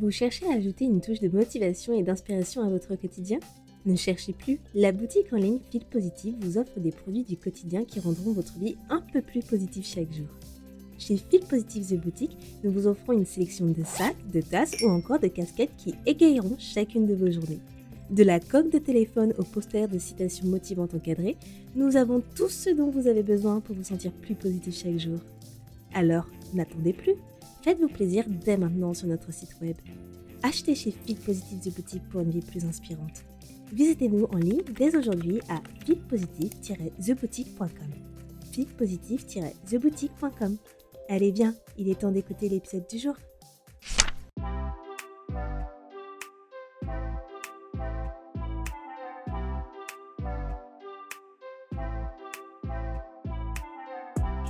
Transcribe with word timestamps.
Vous 0.00 0.12
cherchez 0.12 0.46
à 0.46 0.54
ajouter 0.54 0.84
une 0.84 1.00
touche 1.00 1.18
de 1.18 1.28
motivation 1.28 1.92
et 1.92 2.04
d'inspiration 2.04 2.62
à 2.62 2.68
votre 2.68 2.94
quotidien? 2.94 3.40
Ne 3.84 3.96
cherchez 3.96 4.32
plus, 4.32 4.60
la 4.72 4.92
boutique 4.92 5.32
en 5.32 5.36
ligne 5.38 5.58
Feel 5.72 5.84
Positive 5.84 6.36
vous 6.40 6.56
offre 6.56 6.78
des 6.78 6.92
produits 6.92 7.24
du 7.24 7.36
quotidien 7.36 7.84
qui 7.84 7.98
rendront 7.98 8.30
votre 8.30 8.56
vie 8.60 8.76
un 8.90 9.02
peu 9.12 9.20
plus 9.20 9.40
positive 9.40 9.84
chaque 9.84 10.12
jour. 10.12 10.28
Chez 10.98 11.16
Feel 11.16 11.40
Positive 11.40 11.84
The 11.88 12.00
Boutique, 12.00 12.36
nous 12.62 12.70
vous 12.70 12.86
offrons 12.86 13.12
une 13.12 13.24
sélection 13.24 13.66
de 13.66 13.82
sacs, 13.82 14.30
de 14.32 14.40
tasses 14.40 14.76
ou 14.84 14.88
encore 14.88 15.18
de 15.18 15.26
casquettes 15.26 15.74
qui 15.76 15.94
égayeront 16.06 16.56
chacune 16.60 17.06
de 17.06 17.14
vos 17.14 17.32
journées. 17.32 17.60
De 18.10 18.22
la 18.22 18.38
coque 18.38 18.70
de 18.70 18.78
téléphone 18.78 19.34
au 19.36 19.42
poster 19.42 19.88
de 19.88 19.98
citations 19.98 20.46
motivantes 20.46 20.94
encadrées, 20.94 21.36
nous 21.74 21.96
avons 21.96 22.22
tout 22.36 22.48
ce 22.48 22.70
dont 22.70 22.90
vous 22.90 23.08
avez 23.08 23.24
besoin 23.24 23.58
pour 23.58 23.74
vous 23.74 23.84
sentir 23.84 24.12
plus 24.12 24.36
positif 24.36 24.76
chaque 24.76 24.98
jour. 24.98 25.18
Alors, 25.92 26.28
n'attendez 26.54 26.92
plus 26.92 27.14
Faites-vous 27.62 27.88
plaisir 27.88 28.24
dès 28.28 28.56
maintenant 28.56 28.94
sur 28.94 29.08
notre 29.08 29.32
site 29.32 29.56
web. 29.60 29.76
Achetez 30.42 30.74
chez 30.74 30.90
Fit 30.90 31.16
Positive 31.16 31.60
The 31.60 31.74
Boutique 31.74 32.08
pour 32.08 32.20
une 32.20 32.30
vie 32.30 32.40
plus 32.40 32.64
inspirante. 32.64 33.24
Visitez-nous 33.72 34.24
en 34.32 34.38
ligne 34.38 34.62
dès 34.76 34.96
aujourd'hui 34.96 35.40
à 35.48 35.60
fitpositive-theboutique.com. 35.84 37.68
fitpositive-theboutique.com. 38.52 40.56
Allez 41.08 41.32
bien, 41.32 41.54
il 41.76 41.90
est 41.90 41.98
temps 42.00 42.12
d'écouter 42.12 42.48
l'épisode 42.48 42.86
du 42.88 42.98
jour. 42.98 43.16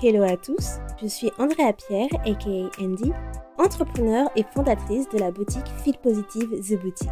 Hello 0.01 0.23
à 0.23 0.37
tous, 0.37 0.79
je 1.03 1.09
suis 1.09 1.29
Andrea 1.41 1.73
Pierre, 1.73 2.09
aka 2.25 2.71
Andy, 2.81 3.11
entrepreneur 3.59 4.31
et 4.37 4.45
fondatrice 4.55 5.09
de 5.09 5.19
la 5.19 5.33
boutique 5.33 5.67
Feel 5.83 5.97
Positive 6.01 6.51
The 6.61 6.81
Boutique. 6.81 7.09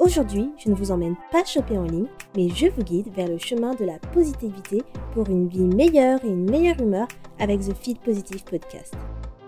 Aujourd'hui, 0.00 0.50
je 0.58 0.70
ne 0.70 0.74
vous 0.74 0.90
emmène 0.90 1.14
pas 1.30 1.44
choper 1.44 1.78
en 1.78 1.84
ligne, 1.84 2.08
mais 2.36 2.48
je 2.48 2.66
vous 2.66 2.82
guide 2.82 3.12
vers 3.14 3.28
le 3.28 3.38
chemin 3.38 3.76
de 3.76 3.84
la 3.84 4.00
positivité 4.12 4.82
pour 5.14 5.28
une 5.28 5.46
vie 5.46 5.68
meilleure 5.68 6.18
et 6.24 6.28
une 6.30 6.50
meilleure 6.50 6.80
humeur 6.80 7.06
avec 7.38 7.60
The 7.60 7.76
Feel 7.80 7.98
Positive 7.98 8.42
Podcast. 8.42 8.94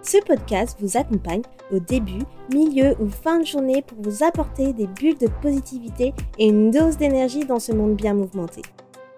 Ce 0.03 0.19
podcast 0.19 0.79
vous 0.81 0.97
accompagne 0.97 1.43
au 1.73 1.81
début, 1.81 2.23
milieu 2.55 2.95
ou 3.01 3.09
fin 3.09 3.41
de 3.41 3.45
journée 3.45 3.83
pour 3.83 3.99
vous 4.03 4.23
apporter 4.23 4.73
des 4.73 4.87
bulles 4.87 5.19
de 5.19 5.29
positivité 5.43 6.15
et 6.39 6.47
une 6.47 6.71
dose 6.71 6.97
d'énergie 6.97 7.45
dans 7.45 7.59
ce 7.59 7.73
monde 7.73 7.97
bien 7.97 8.15
mouvementé. 8.15 8.63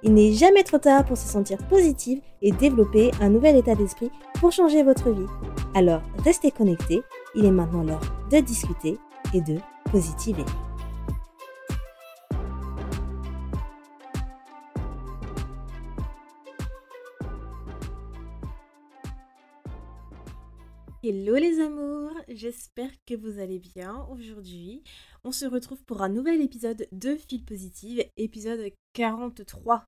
Il 0.07 0.13
n'est 0.13 0.35
jamais 0.35 0.65
trop 0.65 0.77
tard 0.77 1.07
pour 1.07 1.17
se 1.17 1.27
sentir 1.27 1.57
positive 1.67 2.21
et 2.43 2.53
développer 2.53 3.11
un 3.23 3.31
nouvel 3.31 3.57
état 3.57 3.75
d'esprit 3.75 4.11
pour 4.35 4.53
changer 4.53 4.83
votre 4.83 5.11
vie. 5.11 5.25
Alors 5.75 6.03
restez 6.19 6.51
connectés, 6.51 7.01
il 7.35 7.47
est 7.47 7.51
maintenant 7.51 7.83
l'heure 7.83 8.03
de 8.31 8.39
discuter 8.41 8.99
et 9.33 9.41
de 9.41 9.57
positiver. 9.91 10.45
Hello 21.03 21.35
les 21.35 21.61
amours, 21.61 22.13
j'espère 22.29 22.91
que 23.07 23.15
vous 23.15 23.39
allez 23.39 23.59
bien 23.59 24.07
aujourd'hui. 24.11 24.83
On 25.27 25.33
se 25.33 25.47
retrouve 25.47 25.83
pour 25.85 26.03
un 26.03 26.11
nouvel 26.11 26.43
épisode 26.43 26.87
de 26.93 27.17
Fil 27.17 27.43
Positive, 27.43 28.05
épisode 28.19 28.71
43. 28.93 29.83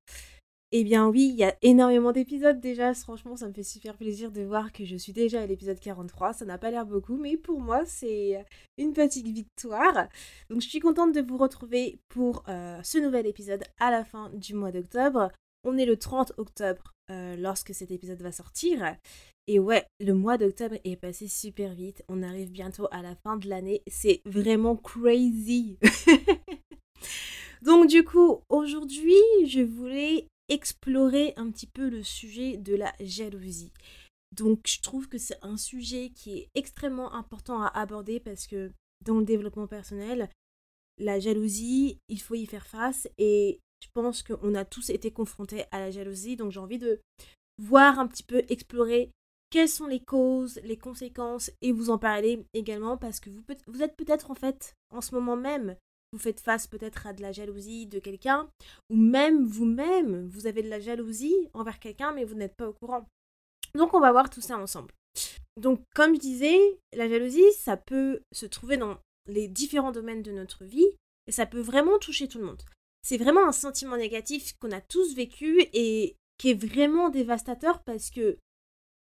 Eh 0.72 0.82
bien 0.82 1.06
oui, 1.08 1.28
il 1.28 1.36
y 1.36 1.44
a 1.44 1.54
énormément 1.60 2.10
d'épisodes 2.10 2.58
déjà, 2.58 2.94
franchement 2.94 3.36
ça 3.36 3.46
me 3.46 3.52
fait 3.52 3.62
super 3.62 3.98
plaisir 3.98 4.32
de 4.32 4.40
voir 4.40 4.72
que 4.72 4.86
je 4.86 4.96
suis 4.96 5.12
déjà 5.12 5.42
à 5.42 5.46
l'épisode 5.46 5.78
43, 5.78 6.32
ça 6.32 6.46
n'a 6.46 6.56
pas 6.56 6.70
l'air 6.70 6.86
beaucoup, 6.86 7.18
mais 7.18 7.36
pour 7.36 7.60
moi 7.60 7.84
c'est 7.84 8.46
une 8.78 8.94
petite 8.94 9.28
victoire. 9.28 10.08
Donc 10.48 10.62
je 10.62 10.68
suis 10.68 10.80
contente 10.80 11.14
de 11.14 11.20
vous 11.20 11.36
retrouver 11.36 12.00
pour 12.08 12.42
euh, 12.48 12.80
ce 12.82 12.96
nouvel 12.96 13.26
épisode 13.26 13.62
à 13.78 13.90
la 13.90 14.06
fin 14.06 14.30
du 14.30 14.54
mois 14.54 14.72
d'octobre. 14.72 15.30
On 15.64 15.76
est 15.76 15.86
le 15.86 15.98
30 15.98 16.32
octobre 16.38 16.94
euh, 17.10 17.36
lorsque 17.36 17.74
cet 17.74 17.90
épisode 17.90 18.22
va 18.22 18.32
sortir. 18.32 18.96
Et 19.48 19.60
ouais, 19.60 19.86
le 20.00 20.12
mois 20.12 20.38
d'octobre 20.38 20.76
est 20.84 20.96
passé 20.96 21.28
super 21.28 21.74
vite. 21.74 22.02
On 22.08 22.22
arrive 22.22 22.50
bientôt 22.50 22.88
à 22.90 23.02
la 23.02 23.14
fin 23.14 23.36
de 23.36 23.48
l'année. 23.48 23.82
C'est 23.86 24.20
vraiment 24.24 24.76
crazy. 24.76 25.78
Donc 27.62 27.88
du 27.88 28.04
coup, 28.04 28.40
aujourd'hui, 28.48 29.14
je 29.46 29.60
voulais 29.60 30.28
explorer 30.48 31.32
un 31.36 31.50
petit 31.50 31.66
peu 31.66 31.88
le 31.88 32.02
sujet 32.02 32.56
de 32.56 32.74
la 32.74 32.92
jalousie. 33.00 33.72
Donc 34.32 34.66
je 34.66 34.80
trouve 34.80 35.08
que 35.08 35.18
c'est 35.18 35.38
un 35.42 35.56
sujet 35.56 36.10
qui 36.10 36.38
est 36.38 36.48
extrêmement 36.54 37.14
important 37.14 37.62
à 37.62 37.68
aborder 37.68 38.20
parce 38.20 38.46
que 38.46 38.72
dans 39.04 39.18
le 39.18 39.24
développement 39.24 39.66
personnel, 39.66 40.28
la 40.98 41.20
jalousie, 41.20 41.98
il 42.08 42.20
faut 42.20 42.34
y 42.34 42.46
faire 42.46 42.66
face 42.66 43.08
et 43.18 43.60
je 43.82 43.88
pense 43.92 44.22
qu'on 44.22 44.54
a 44.54 44.64
tous 44.64 44.90
été 44.90 45.10
confrontés 45.10 45.64
à 45.70 45.78
la 45.78 45.90
jalousie. 45.90 46.36
Donc 46.36 46.52
j'ai 46.52 46.60
envie 46.60 46.78
de 46.78 47.00
voir 47.62 47.98
un 47.98 48.06
petit 48.06 48.22
peu, 48.22 48.44
explorer 48.48 49.10
quelles 49.50 49.68
sont 49.68 49.86
les 49.86 50.00
causes, 50.00 50.60
les 50.64 50.76
conséquences 50.76 51.50
et 51.62 51.72
vous 51.72 51.90
en 51.90 51.98
parler 51.98 52.44
également 52.52 52.96
parce 52.96 53.20
que 53.20 53.30
vous 53.66 53.82
êtes 53.82 53.96
peut-être 53.96 54.30
en 54.30 54.34
fait 54.34 54.74
en 54.90 55.00
ce 55.00 55.14
moment 55.14 55.36
même, 55.36 55.76
vous 56.12 56.18
faites 56.18 56.40
face 56.40 56.66
peut-être 56.66 57.06
à 57.06 57.12
de 57.12 57.22
la 57.22 57.32
jalousie 57.32 57.86
de 57.86 57.98
quelqu'un 57.98 58.48
ou 58.90 58.96
même 58.96 59.44
vous-même, 59.44 60.26
vous 60.28 60.46
avez 60.46 60.62
de 60.62 60.68
la 60.68 60.80
jalousie 60.80 61.48
envers 61.52 61.78
quelqu'un 61.78 62.12
mais 62.12 62.24
vous 62.24 62.34
n'êtes 62.34 62.56
pas 62.56 62.68
au 62.68 62.72
courant. 62.72 63.06
Donc 63.74 63.94
on 63.94 64.00
va 64.00 64.12
voir 64.12 64.30
tout 64.30 64.40
ça 64.40 64.58
ensemble. 64.58 64.92
Donc 65.56 65.82
comme 65.94 66.14
je 66.14 66.20
disais, 66.20 66.58
la 66.92 67.08
jalousie, 67.08 67.52
ça 67.52 67.76
peut 67.76 68.20
se 68.32 68.46
trouver 68.46 68.76
dans 68.76 68.98
les 69.26 69.48
différents 69.48 69.92
domaines 69.92 70.22
de 70.22 70.32
notre 70.32 70.64
vie 70.64 70.88
et 71.26 71.32
ça 71.32 71.46
peut 71.46 71.60
vraiment 71.60 71.98
toucher 71.98 72.28
tout 72.28 72.38
le 72.38 72.44
monde. 72.44 72.62
C'est 73.02 73.18
vraiment 73.18 73.46
un 73.46 73.52
sentiment 73.52 73.96
négatif 73.96 74.54
qu'on 74.58 74.72
a 74.72 74.80
tous 74.80 75.14
vécu 75.14 75.64
et 75.72 76.16
qui 76.38 76.50
est 76.50 76.54
vraiment 76.54 77.08
dévastateur 77.08 77.82
parce 77.84 78.10
que 78.10 78.38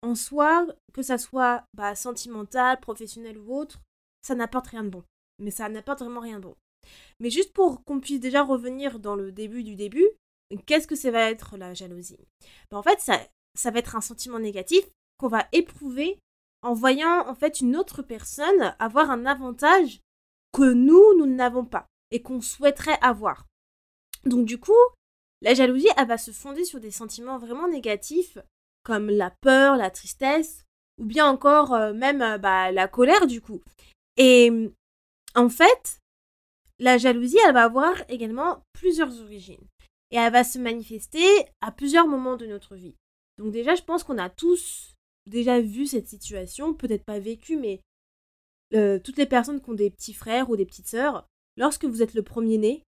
en 0.02 0.14
soi, 0.14 0.66
que 0.92 1.02
ça 1.02 1.18
soit 1.18 1.64
bah, 1.74 1.94
sentimental, 1.94 2.80
professionnel 2.80 3.38
ou 3.38 3.56
autre, 3.56 3.80
ça 4.22 4.34
n'apporte 4.34 4.68
rien 4.68 4.84
de 4.84 4.90
bon. 4.90 5.04
Mais 5.38 5.50
ça 5.50 5.68
n'apporte 5.68 6.00
vraiment 6.00 6.20
rien 6.20 6.38
de 6.38 6.44
bon. 6.44 6.56
Mais 7.20 7.30
juste 7.30 7.52
pour 7.52 7.84
qu'on 7.84 8.00
puisse 8.00 8.20
déjà 8.20 8.42
revenir 8.42 8.98
dans 9.00 9.16
le 9.16 9.32
début 9.32 9.64
du 9.64 9.74
début, 9.74 10.08
qu'est-ce 10.66 10.86
que 10.86 10.96
ça 10.96 11.10
va 11.10 11.30
être 11.30 11.56
la 11.56 11.74
jalousie? 11.74 12.18
Bah, 12.70 12.78
En 12.78 12.82
fait, 12.82 13.00
ça, 13.00 13.20
ça 13.54 13.70
va 13.70 13.78
être 13.78 13.96
un 13.96 14.00
sentiment 14.00 14.38
négatif 14.38 14.84
qu'on 15.18 15.28
va 15.28 15.46
éprouver 15.52 16.18
en 16.62 16.74
voyant 16.74 17.26
en 17.28 17.34
fait 17.34 17.60
une 17.60 17.76
autre 17.76 18.02
personne 18.02 18.74
avoir 18.78 19.10
un 19.10 19.26
avantage 19.26 20.00
que 20.52 20.72
nous, 20.72 21.16
nous 21.18 21.26
n'avons 21.26 21.64
pas 21.64 21.86
et 22.10 22.22
qu'on 22.22 22.40
souhaiterait 22.40 22.98
avoir. 23.02 23.46
Donc 24.24 24.46
du 24.46 24.58
coup, 24.58 24.72
la 25.42 25.54
jalousie, 25.54 25.88
elle 25.96 26.08
va 26.08 26.18
se 26.18 26.30
fonder 26.30 26.64
sur 26.64 26.80
des 26.80 26.90
sentiments 26.90 27.38
vraiment 27.38 27.68
négatifs 27.68 28.38
comme 28.86 29.10
la 29.10 29.32
peur, 29.40 29.76
la 29.76 29.90
tristesse, 29.90 30.64
ou 30.98 31.06
bien 31.06 31.26
encore 31.26 31.74
euh, 31.74 31.92
même 31.92 32.22
euh, 32.22 32.38
bah, 32.38 32.70
la 32.70 32.86
colère 32.86 33.26
du 33.26 33.40
coup. 33.40 33.60
Et 34.16 34.70
en 35.34 35.48
fait, 35.48 35.98
la 36.78 36.96
jalousie, 36.96 37.38
elle 37.44 37.52
va 37.52 37.64
avoir 37.64 37.94
également 38.08 38.62
plusieurs 38.72 39.20
origines. 39.20 39.66
Et 40.12 40.16
elle 40.16 40.32
va 40.32 40.44
se 40.44 40.60
manifester 40.60 41.26
à 41.60 41.72
plusieurs 41.72 42.06
moments 42.06 42.36
de 42.36 42.46
notre 42.46 42.76
vie. 42.76 42.94
Donc 43.38 43.52
déjà, 43.52 43.74
je 43.74 43.82
pense 43.82 44.04
qu'on 44.04 44.18
a 44.18 44.30
tous 44.30 44.94
déjà 45.26 45.60
vu 45.60 45.86
cette 45.86 46.06
situation, 46.06 46.72
peut-être 46.72 47.04
pas 47.04 47.18
vécu, 47.18 47.56
mais 47.56 47.80
euh, 48.72 49.00
toutes 49.00 49.18
les 49.18 49.26
personnes 49.26 49.60
qui 49.60 49.68
ont 49.68 49.74
des 49.74 49.90
petits 49.90 50.14
frères 50.14 50.48
ou 50.48 50.56
des 50.56 50.64
petites 50.64 50.88
sœurs, 50.88 51.26
lorsque 51.56 51.86
vous 51.86 52.02
êtes 52.02 52.14
le 52.14 52.22
premier-né, 52.22 52.84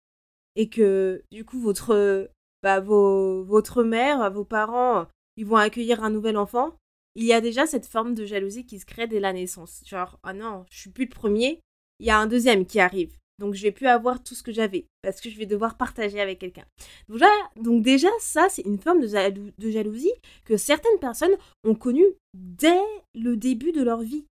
et 0.57 0.69
que 0.69 1.23
du 1.31 1.45
coup 1.45 1.61
votre, 1.61 2.29
bah, 2.65 2.81
votre 2.81 3.85
mère, 3.85 4.29
vos 4.33 4.45
parents 4.45 5.07
ils 5.37 5.47
vont 5.47 5.57
accueillir 5.57 6.03
un 6.03 6.11
nouvel 6.11 6.37
enfant, 6.37 6.77
il 7.17 7.25
y 7.25 7.33
a 7.33 7.41
déjà 7.41 7.67
cette 7.67 7.87
forme 7.87 8.15
de 8.15 8.25
jalousie 8.25 8.67
qui 8.67 8.79
se 8.79 8.87
crée 8.87 9.07
dès 9.07 9.21
la 9.21 9.33
naissance. 9.33 9.83
Genre, 9.87 10.19
ah 10.23 10.33
non, 10.33 10.65
je 10.71 10.79
suis 10.79 10.91
plus 10.91 11.05
le 11.05 11.11
premier, 11.11 11.61
il 12.01 12.07
y 12.07 12.11
a 12.11 12.19
un 12.19 12.27
deuxième 12.27 12.67
qui 12.67 12.81
arrive. 12.81 13.17
Donc 13.39 13.55
je 13.55 13.63
vais 13.63 13.73
plus 13.73 13.89
avoir 13.89 14.23
tout 14.23 14.35
ce 14.35 14.43
que 14.43 14.53
j'avais 14.53 14.87
parce 15.03 15.21
que 15.21 15.29
je 15.29 15.37
vais 15.37 15.47
devoir 15.47 15.77
partager 15.77 16.21
avec 16.21 16.39
quelqu'un. 16.39 16.65
Donc, 17.09 17.21
donc 17.57 17.83
déjà, 17.83 18.09
ça, 18.21 18.49
c'est 18.49 18.63
une 18.63 18.79
forme 18.79 19.01
de, 19.01 19.53
de 19.59 19.71
jalousie 19.71 20.13
que 20.45 20.57
certaines 20.57 20.99
personnes 21.01 21.37
ont 21.65 21.75
connue 21.75 22.07
dès 22.33 22.81
le 23.15 23.37
début 23.37 23.73
de 23.73 23.83
leur 23.83 24.01
vie. 24.01 24.25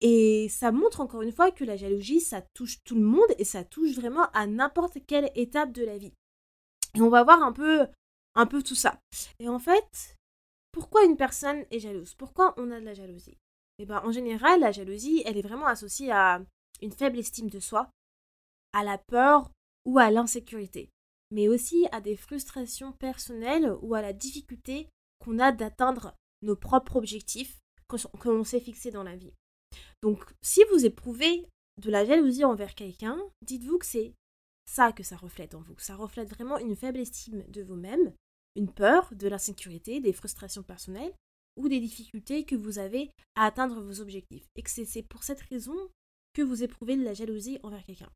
Et 0.00 0.48
ça 0.50 0.72
montre 0.72 1.00
encore 1.00 1.22
une 1.22 1.32
fois 1.32 1.50
que 1.50 1.64
la 1.64 1.76
jalousie, 1.76 2.20
ça 2.20 2.42
touche 2.54 2.82
tout 2.84 2.94
le 2.94 3.02
monde 3.02 3.30
et 3.38 3.44
ça 3.44 3.64
touche 3.64 3.94
vraiment 3.94 4.30
à 4.32 4.46
n'importe 4.46 4.98
quelle 5.06 5.30
étape 5.34 5.72
de 5.72 5.84
la 5.84 5.96
vie. 5.96 6.12
Et 6.94 7.00
on 7.00 7.08
va 7.08 7.24
voir 7.24 7.42
un 7.42 7.52
peu, 7.52 7.86
un 8.34 8.46
peu 8.46 8.62
tout 8.62 8.74
ça. 8.74 8.98
Et 9.38 9.48
en 9.48 9.58
fait, 9.58 10.15
pourquoi 10.76 11.06
une 11.06 11.16
personne 11.16 11.64
est 11.70 11.80
jalouse? 11.80 12.12
Pourquoi 12.12 12.52
on 12.58 12.70
a 12.70 12.78
de 12.78 12.84
la 12.84 12.92
jalousie? 12.92 13.38
Eh 13.78 13.86
ben, 13.86 14.02
en 14.04 14.12
général, 14.12 14.60
la 14.60 14.72
jalousie, 14.72 15.22
elle 15.24 15.38
est 15.38 15.42
vraiment 15.42 15.68
associée 15.68 16.12
à 16.12 16.44
une 16.82 16.92
faible 16.92 17.18
estime 17.18 17.48
de 17.48 17.60
soi, 17.60 17.88
à 18.74 18.84
la 18.84 18.98
peur 18.98 19.50
ou 19.86 19.98
à 19.98 20.10
l'insécurité, 20.10 20.90
mais 21.30 21.48
aussi 21.48 21.86
à 21.92 22.02
des 22.02 22.14
frustrations 22.14 22.92
personnelles 22.92 23.74
ou 23.80 23.94
à 23.94 24.02
la 24.02 24.12
difficulté 24.12 24.90
qu'on 25.18 25.38
a 25.38 25.50
d'atteindre 25.50 26.14
nos 26.42 26.56
propres 26.56 26.96
objectifs 26.96 27.58
que 27.88 28.28
l'on 28.28 28.44
s'est 28.44 28.60
fixés 28.60 28.90
dans 28.90 29.02
la 29.02 29.16
vie. 29.16 29.32
Donc, 30.02 30.30
si 30.42 30.60
vous 30.70 30.84
éprouvez 30.84 31.48
de 31.80 31.90
la 31.90 32.04
jalousie 32.04 32.44
envers 32.44 32.74
quelqu'un, 32.74 33.18
dites-vous 33.40 33.78
que 33.78 33.86
c'est 33.86 34.12
ça 34.70 34.92
que 34.92 35.02
ça 35.02 35.16
reflète 35.16 35.54
en 35.54 35.62
vous. 35.62 35.78
Ça 35.78 35.96
reflète 35.96 36.28
vraiment 36.28 36.58
une 36.58 36.76
faible 36.76 36.98
estime 36.98 37.44
de 37.48 37.62
vous-même, 37.62 38.12
une 38.56 38.72
peur, 38.72 39.12
de 39.14 39.28
l'insécurité, 39.28 40.00
des 40.00 40.12
frustrations 40.12 40.62
personnelles 40.62 41.12
ou 41.56 41.68
des 41.68 41.80
difficultés 41.80 42.44
que 42.44 42.56
vous 42.56 42.78
avez 42.78 43.10
à 43.34 43.44
atteindre 43.44 43.80
vos 43.80 44.00
objectifs. 44.00 44.46
Et 44.56 44.62
que 44.62 44.70
c'est 44.70 45.02
pour 45.02 45.22
cette 45.22 45.40
raison 45.42 45.76
que 46.34 46.42
vous 46.42 46.62
éprouvez 46.62 46.96
de 46.96 47.04
la 47.04 47.14
jalousie 47.14 47.58
envers 47.62 47.84
quelqu'un. 47.84 48.10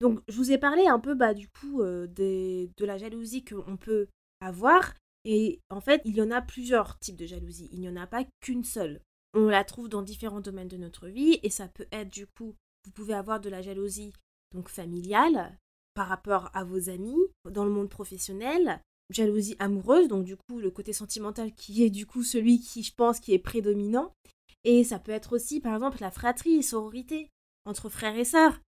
Donc, 0.00 0.20
je 0.28 0.36
vous 0.36 0.52
ai 0.52 0.58
parlé 0.58 0.86
un 0.86 1.00
peu 1.00 1.14
bah, 1.14 1.34
du 1.34 1.48
coup 1.48 1.82
euh, 1.82 2.06
de 2.06 2.84
la 2.84 2.98
jalousie 2.98 3.44
qu'on 3.44 3.76
peut 3.76 4.08
avoir. 4.40 4.94
Et 5.24 5.60
en 5.70 5.80
fait, 5.80 6.02
il 6.04 6.14
y 6.14 6.22
en 6.22 6.30
a 6.30 6.42
plusieurs 6.42 6.98
types 6.98 7.16
de 7.16 7.26
jalousie. 7.26 7.68
Il 7.72 7.80
n'y 7.80 7.88
en 7.88 7.96
a 7.96 8.06
pas 8.06 8.24
qu'une 8.40 8.64
seule. 8.64 9.00
On 9.34 9.48
la 9.48 9.64
trouve 9.64 9.88
dans 9.88 10.02
différents 10.02 10.40
domaines 10.40 10.68
de 10.68 10.76
notre 10.76 11.08
vie 11.08 11.40
et 11.42 11.50
ça 11.50 11.68
peut 11.68 11.88
être 11.92 12.10
du 12.10 12.26
coup, 12.26 12.54
vous 12.84 12.92
pouvez 12.92 13.14
avoir 13.14 13.40
de 13.40 13.50
la 13.50 13.60
jalousie 13.60 14.12
donc 14.54 14.68
familiale 14.68 15.58
par 15.94 16.08
rapport 16.08 16.50
à 16.54 16.62
vos 16.62 16.88
amis, 16.90 17.18
dans 17.50 17.64
le 17.64 17.70
monde 17.70 17.88
professionnel, 17.88 18.80
jalousie 19.10 19.56
amoureuse, 19.58 20.08
donc 20.08 20.24
du 20.24 20.36
coup 20.36 20.58
le 20.58 20.70
côté 20.70 20.92
sentimental 20.92 21.52
qui 21.52 21.84
est 21.84 21.90
du 21.90 22.06
coup 22.06 22.22
celui 22.22 22.60
qui 22.60 22.82
je 22.82 22.94
pense 22.94 23.20
qui 23.20 23.32
est 23.32 23.38
prédominant. 23.38 24.12
Et 24.64 24.82
ça 24.82 24.98
peut 24.98 25.12
être 25.12 25.34
aussi 25.34 25.60
par 25.60 25.74
exemple 25.74 25.98
la 26.00 26.10
fratrie, 26.10 26.62
sororité 26.62 27.30
entre 27.64 27.88
frères 27.88 28.16
et 28.16 28.24
sœurs. 28.24 28.60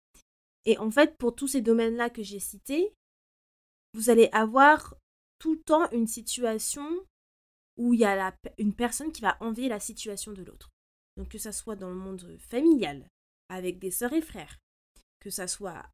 Et 0.64 0.78
en 0.78 0.90
fait, 0.90 1.16
pour 1.16 1.34
tous 1.34 1.48
ces 1.48 1.60
domaines-là 1.60 2.10
que 2.10 2.22
j'ai 2.22 2.40
cités, 2.40 2.92
vous 3.94 4.10
allez 4.10 4.28
avoir 4.32 4.94
tout 5.38 5.54
le 5.54 5.60
temps 5.60 5.90
une 5.92 6.08
situation 6.08 6.84
où 7.76 7.94
il 7.94 8.00
y 8.00 8.04
a 8.04 8.34
une 8.58 8.74
personne 8.74 9.12
qui 9.12 9.22
va 9.22 9.36
envier 9.40 9.68
la 9.68 9.80
situation 9.80 10.32
de 10.32 10.42
l'autre. 10.42 10.70
Donc 11.16 11.28
que 11.28 11.38
ça 11.38 11.52
soit 11.52 11.76
dans 11.76 11.88
le 11.88 11.96
monde 11.96 12.36
familial, 12.38 13.08
avec 13.48 13.78
des 13.78 13.90
sœurs 13.90 14.12
et 14.12 14.20
frères, 14.20 14.58
que 15.20 15.30
ça 15.30 15.46
soit 15.46 15.84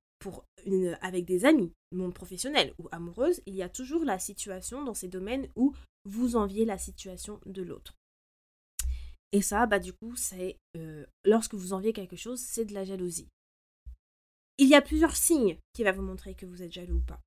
avec 1.01 1.25
des 1.25 1.45
amis, 1.45 1.73
monde 1.93 2.15
professionnel 2.15 2.73
ou 2.79 2.89
amoureuse, 2.93 3.43
il 3.47 3.55
y 3.55 3.63
a 3.63 3.69
toujours 3.69 4.05
la 4.05 4.19
situation 4.19 4.85
dans 4.85 4.95
ces 4.95 5.09
domaines 5.09 5.49
où 5.57 5.75
vous 6.05 6.37
enviez 6.37 6.65
la 6.65 6.79
situation 6.79 7.41
de 7.47 7.63
l'autre. 7.63 7.95
Et 9.33 9.41
ça, 9.41 9.67
bah 9.67 9.79
du 9.79 9.93
coup, 9.95 10.15
c'est 10.15 10.59
euh, 10.77 11.07
lorsque 11.25 11.55
vous 11.55 11.73
enviez 11.73 11.93
quelque 11.93 12.17
chose, 12.17 12.41
c'est 12.41 12.67
de 12.67 12.75
la 12.75 12.85
jalousie. 12.85 13.29
Il 14.59 14.69
y 14.69 14.75
a 14.75 14.83
plusieurs 14.83 15.17
signes 15.17 15.59
qui 15.73 15.85
vont 15.85 15.93
vous 15.93 16.03
montrer 16.03 16.35
que 16.35 16.47
vous 16.47 16.63
êtes 16.63 16.73
jaloux 16.73 16.97
ou 16.97 17.01
pas. 17.01 17.21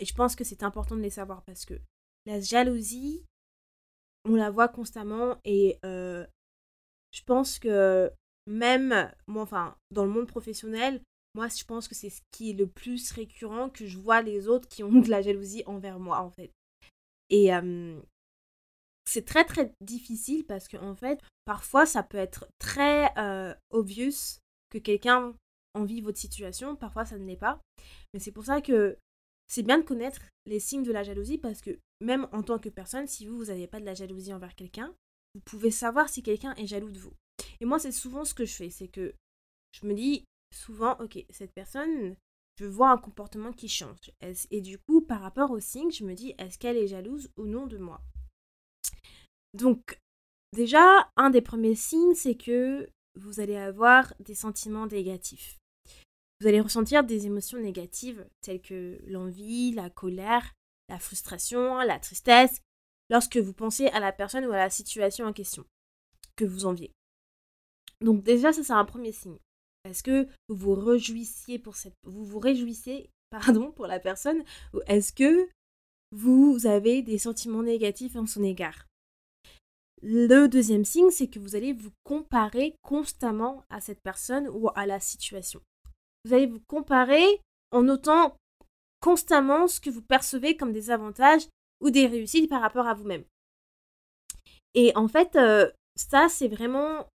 Et 0.00 0.04
je 0.04 0.14
pense 0.14 0.36
que 0.36 0.44
c'est 0.44 0.62
important 0.62 0.94
de 0.94 1.00
les 1.00 1.10
savoir 1.10 1.42
parce 1.42 1.64
que 1.64 1.74
la 2.26 2.40
jalousie, 2.40 3.24
on 4.24 4.36
la 4.36 4.50
voit 4.50 4.68
constamment 4.68 5.40
et 5.44 5.78
euh, 5.84 6.24
je 7.12 7.22
pense 7.24 7.58
que 7.58 8.12
même, 8.46 9.12
moi, 9.26 9.42
enfin, 9.42 9.76
dans 9.90 10.04
le 10.04 10.10
monde 10.10 10.28
professionnel, 10.28 11.02
moi, 11.34 11.48
je 11.48 11.64
pense 11.64 11.88
que 11.88 11.94
c'est 11.94 12.10
ce 12.10 12.20
qui 12.30 12.50
est 12.50 12.54
le 12.54 12.66
plus 12.66 13.12
récurrent 13.12 13.70
que 13.70 13.86
je 13.86 13.98
vois 13.98 14.22
les 14.22 14.48
autres 14.48 14.68
qui 14.68 14.82
ont 14.82 14.92
de 15.00 15.08
la 15.08 15.22
jalousie 15.22 15.62
envers 15.66 15.98
moi, 15.98 16.20
en 16.20 16.30
fait. 16.30 16.52
Et 17.30 17.50
c'est 19.04 19.24
très, 19.24 19.44
très 19.44 19.72
difficile 19.82 20.46
parce 20.46 20.66
qu'en 20.66 20.90
en 20.90 20.94
fait, 20.94 21.20
parfois, 21.44 21.84
ça 21.84 22.02
peut 22.02 22.18
être 22.18 22.48
très 22.58 23.12
obvious 23.70 24.38
que 24.70 24.78
quelqu'un 24.78 25.34
envie 25.74 26.00
votre 26.00 26.18
situation, 26.18 26.76
parfois 26.76 27.04
ça 27.04 27.18
ne 27.18 27.26
l'est 27.26 27.36
pas. 27.36 27.60
Mais 28.12 28.20
c'est 28.20 28.32
pour 28.32 28.44
ça 28.44 28.60
que 28.60 28.98
c'est 29.46 29.62
bien 29.62 29.78
de 29.78 29.84
connaître 29.84 30.20
les 30.46 30.60
signes 30.60 30.82
de 30.82 30.92
la 30.92 31.02
jalousie 31.02 31.38
parce 31.38 31.60
que 31.60 31.78
même 32.00 32.28
en 32.32 32.42
tant 32.42 32.58
que 32.58 32.68
personne, 32.68 33.06
si 33.06 33.26
vous, 33.26 33.36
vous 33.36 33.44
n'avez 33.46 33.66
pas 33.66 33.80
de 33.80 33.84
la 33.84 33.94
jalousie 33.94 34.32
envers 34.32 34.54
quelqu'un, 34.54 34.94
vous 35.34 35.40
pouvez 35.40 35.70
savoir 35.70 36.08
si 36.08 36.22
quelqu'un 36.22 36.54
est 36.54 36.66
jaloux 36.66 36.90
de 36.90 36.98
vous. 36.98 37.12
Et 37.60 37.64
moi, 37.64 37.78
c'est 37.78 37.92
souvent 37.92 38.24
ce 38.24 38.34
que 38.34 38.44
je 38.44 38.54
fais, 38.54 38.70
c'est 38.70 38.88
que 38.88 39.14
je 39.72 39.86
me 39.86 39.94
dis 39.94 40.24
souvent, 40.52 40.96
ok, 41.00 41.24
cette 41.30 41.52
personne, 41.52 42.16
je 42.58 42.66
vois 42.66 42.90
un 42.90 42.98
comportement 42.98 43.52
qui 43.52 43.68
change. 43.68 44.12
Et 44.50 44.60
du 44.60 44.78
coup, 44.78 45.00
par 45.00 45.20
rapport 45.20 45.50
aux 45.50 45.60
signes, 45.60 45.92
je 45.92 46.04
me 46.04 46.14
dis, 46.14 46.34
est-ce 46.38 46.58
qu'elle 46.58 46.76
est 46.76 46.88
jalouse 46.88 47.30
ou 47.36 47.46
non 47.46 47.66
de 47.66 47.78
moi? 47.78 48.00
Donc, 49.54 50.00
déjà, 50.52 51.10
un 51.16 51.30
des 51.30 51.42
premiers 51.42 51.74
signes, 51.74 52.14
c'est 52.14 52.36
que 52.36 52.90
vous 53.14 53.40
allez 53.40 53.56
avoir 53.56 54.12
des 54.20 54.34
sentiments 54.34 54.86
négatifs. 54.86 55.58
Vous 56.40 56.46
allez 56.46 56.60
ressentir 56.60 57.02
des 57.02 57.26
émotions 57.26 57.58
négatives 57.58 58.28
telles 58.42 58.62
que 58.62 59.00
l'envie, 59.06 59.72
la 59.72 59.90
colère, 59.90 60.54
la 60.88 60.98
frustration, 60.98 61.78
la 61.78 61.98
tristesse, 61.98 62.60
lorsque 63.10 63.38
vous 63.38 63.52
pensez 63.52 63.88
à 63.88 64.00
la 64.00 64.12
personne 64.12 64.44
ou 64.44 64.52
à 64.52 64.58
la 64.58 64.70
situation 64.70 65.26
en 65.26 65.32
question 65.32 65.64
que 66.36 66.44
vous 66.44 66.66
enviez. 66.66 66.92
Donc 68.00 68.22
déjà, 68.22 68.52
ça 68.52 68.62
c'est 68.62 68.72
un 68.72 68.84
premier 68.84 69.10
signe. 69.10 69.38
Est-ce 69.88 70.02
que 70.02 70.28
vous 70.48 70.56
vous 70.56 70.74
réjouissiez 70.74 71.58
pour 71.58 71.76
cette, 71.76 71.94
vous 72.04 72.40
pour 73.74 73.86
la 73.86 74.00
personne, 74.00 74.42
ou 74.74 74.80
est-ce 74.86 75.12
que 75.12 75.48
vous 76.12 76.66
avez 76.66 77.02
des 77.02 77.18
sentiments 77.18 77.62
négatifs 77.62 78.16
en 78.16 78.26
son 78.26 78.42
égard? 78.42 78.86
Le 80.00 80.46
deuxième 80.46 80.84
signe, 80.84 81.10
c'est 81.10 81.28
que 81.28 81.40
vous 81.40 81.56
allez 81.56 81.72
vous 81.72 81.90
comparer 82.04 82.76
constamment 82.82 83.64
à 83.68 83.80
cette 83.80 84.00
personne 84.02 84.48
ou 84.48 84.70
à 84.74 84.86
la 84.86 85.00
situation. 85.00 85.60
Vous 86.24 86.34
allez 86.34 86.46
vous 86.46 86.62
comparer 86.68 87.40
en 87.72 87.82
notant 87.82 88.36
constamment 89.00 89.66
ce 89.66 89.80
que 89.80 89.90
vous 89.90 90.02
percevez 90.02 90.56
comme 90.56 90.72
des 90.72 90.90
avantages 90.90 91.48
ou 91.80 91.90
des 91.90 92.06
réussites 92.06 92.48
par 92.48 92.60
rapport 92.60 92.86
à 92.86 92.94
vous-même. 92.94 93.24
Et 94.74 94.92
en 94.96 95.08
fait, 95.08 95.34
euh, 95.36 95.70
ça, 95.96 96.28
c'est 96.28 96.48
vraiment 96.48 97.08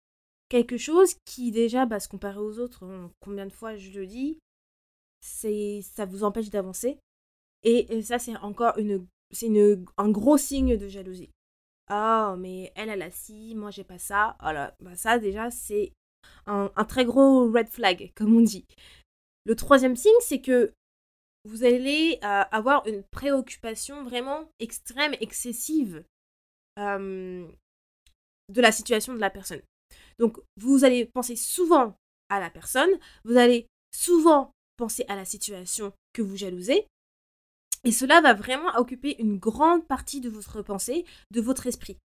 quelque 0.53 0.77
chose 0.77 1.15
qui 1.25 1.49
déjà, 1.49 1.87
bah, 1.87 1.99
se 1.99 2.07
comparer 2.07 2.37
aux 2.37 2.59
autres, 2.59 2.85
hein, 2.85 3.09
combien 3.21 3.47
de 3.47 3.51
fois 3.51 3.75
je 3.75 3.89
le 3.99 4.05
dis, 4.05 4.37
c'est 5.19 5.81
ça 5.81 6.05
vous 6.05 6.23
empêche 6.23 6.51
d'avancer. 6.51 6.99
Et, 7.63 8.03
ça, 8.03 8.19
c'est 8.19 8.35
encore 8.37 8.77
une, 8.77 9.07
une, 9.41 9.83
un 9.97 10.11
gros 10.11 10.37
signe 10.37 10.77
de 10.77 10.87
jalousie. 10.87 11.31
Ah, 11.87 12.35
mais 12.37 12.71
elle, 12.75 12.89
elle 12.89 13.01
a 13.01 13.09
ci, 13.09 13.55
moi, 13.55 13.71
j'ai 13.71 13.83
pas 13.83 13.97
ça. 13.97 14.37
Voilà, 14.41 14.75
bah, 14.79 14.95
ça, 14.95 15.17
déjà, 15.17 15.49
c'est 15.49 15.91
un, 16.45 16.71
un 16.75 16.85
très 16.85 17.03
gros 17.03 17.51
red 17.51 17.69
flag, 17.69 18.11
comme 18.13 18.37
on 18.37 18.41
dit. 18.41 18.67
Le 19.45 19.55
troisième 19.55 19.95
signe, 19.95 20.11
c'est 20.19 20.41
que 20.41 20.71
vous 21.45 21.63
allez 21.63 22.19
euh, 22.23 22.43
avoir 22.51 22.85
une 22.85 23.01
préoccupation 23.05 24.03
vraiment 24.03 24.47
extrême, 24.59 25.15
excessive 25.19 26.03
euh, 26.77 27.47
de 28.49 28.61
la 28.61 28.71
situation 28.71 29.15
de 29.15 29.19
la 29.19 29.31
personne. 29.31 29.63
Donc, 30.19 30.39
vous 30.57 30.83
allez 30.83 31.05
penser 31.05 31.35
souvent 31.35 31.95
à 32.29 32.39
la 32.39 32.49
personne, 32.49 32.91
vous 33.23 33.37
allez 33.37 33.67
souvent 33.95 34.51
penser 34.77 35.05
à 35.07 35.15
la 35.15 35.25
situation 35.25 35.93
que 36.13 36.21
vous 36.21 36.37
jalousez, 36.37 36.87
et 37.85 37.91
cela 37.91 38.21
va 38.21 38.33
vraiment 38.33 38.69
occuper 38.77 39.15
une 39.19 39.37
grande 39.37 39.85
partie 39.85 40.21
de 40.21 40.29
votre 40.29 40.61
pensée, 40.61 41.05
de 41.31 41.41
votre 41.41 41.67
esprit. 41.67 41.97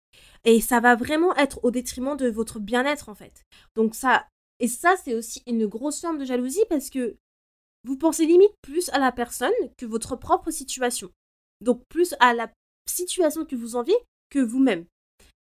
Et 0.44 0.60
ça 0.60 0.80
va 0.80 0.96
vraiment 0.96 1.36
être 1.36 1.64
au 1.64 1.72
détriment 1.72 2.18
de 2.18 2.30
votre 2.30 2.60
bien-être, 2.60 3.10
en 3.10 3.16
fait. 3.16 3.44
Donc, 3.76 3.94
ça. 3.94 4.28
Et 4.60 4.68
ça, 4.68 4.96
c'est 4.98 5.14
aussi 5.14 5.44
une 5.46 5.68
grosse 5.68 6.02
forme 6.02 6.18
de 6.18 6.26
jalousie 6.26 6.66
parce 6.68 6.90
que 6.90 7.16
vous 7.84 7.96
pensez 7.96 8.26
limite 8.26 8.54
plus 8.64 8.90
à 8.90 8.98
la 8.98 9.12
personne 9.12 9.54
que 9.78 9.86
votre 9.86 10.16
propre 10.16 10.50
situation. 10.50 11.12
Donc, 11.62 11.84
plus 11.90 12.16
à 12.20 12.34
la 12.34 12.52
situation 12.90 13.46
que 13.46 13.56
vous 13.56 13.76
enviez 13.76 13.98
que 14.32 14.40
vous-même. 14.40 14.86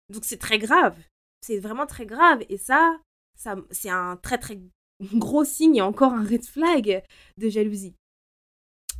Donc, 0.09 0.25
c'est 0.25 0.39
très 0.39 0.57
grave 0.57 0.97
c'est 1.43 1.59
vraiment 1.59 1.85
très 1.85 2.05
grave. 2.05 2.43
Et 2.49 2.57
ça, 2.57 2.99
ça 3.35 3.55
c'est 3.71 3.89
un 3.89 4.17
très 4.17 4.37
très 4.37 4.59
gros 5.13 5.43
signe 5.43 5.77
et 5.77 5.81
encore 5.81 6.13
un 6.13 6.23
red 6.23 6.45
flag 6.45 7.03
de 7.37 7.49
jalousie. 7.49 7.95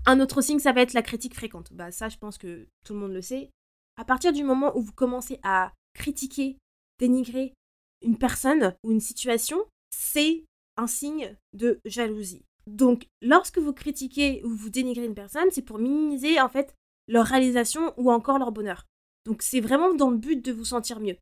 Un 0.06 0.20
autre 0.20 0.42
signe, 0.42 0.60
ça 0.60 0.74
va 0.74 0.82
être 0.82 0.94
la 0.94 1.02
critique 1.02 1.34
fréquente. 1.34 1.72
Bah 1.72 1.92
ça, 1.92 2.10
je 2.10 2.18
pense 2.18 2.38
que 2.38 2.68
tout 2.86 2.94
le 2.94 3.00
monde 3.00 3.14
le 3.14 3.22
sait. 3.22 3.50
À 3.96 4.04
partir 4.04 4.34
du 4.34 4.44
moment 4.44 4.76
où 4.76 4.82
vous 4.82 4.92
commencez 4.92 5.40
à 5.44 5.72
critiquer, 5.94 6.58
dénigrer 7.00 7.54
une 8.02 8.18
personne 8.18 8.76
ou 8.84 8.92
une 8.92 9.00
situation, 9.00 9.58
c'est 9.92 10.44
un 10.76 10.88
signe 10.88 11.38
de 11.54 11.80
jalousie. 11.86 12.44
Donc, 12.68 13.08
lorsque 13.22 13.60
vous 13.60 13.74
critiquez 13.74 14.44
ou 14.44 14.50
vous 14.50 14.70
dénigrez 14.70 15.06
une 15.06 15.16
personne, 15.16 15.52
c'est 15.52 15.62
pour 15.62 15.78
minimiser 15.78 16.42
en 16.42 16.50
fait 16.50 16.76
leur 17.08 17.26
réalisation 17.26 17.94
ou 17.98 18.12
encore 18.12 18.40
leur 18.40 18.52
bonheur. 18.52 18.86
Donc, 19.26 19.42
c'est 19.42 19.62
vraiment 19.62 19.94
dans 19.94 20.10
le 20.10 20.18
but 20.18 20.44
de 20.44 20.52
vous 20.52 20.66
sentir 20.66 21.00
mieux. 21.00 21.18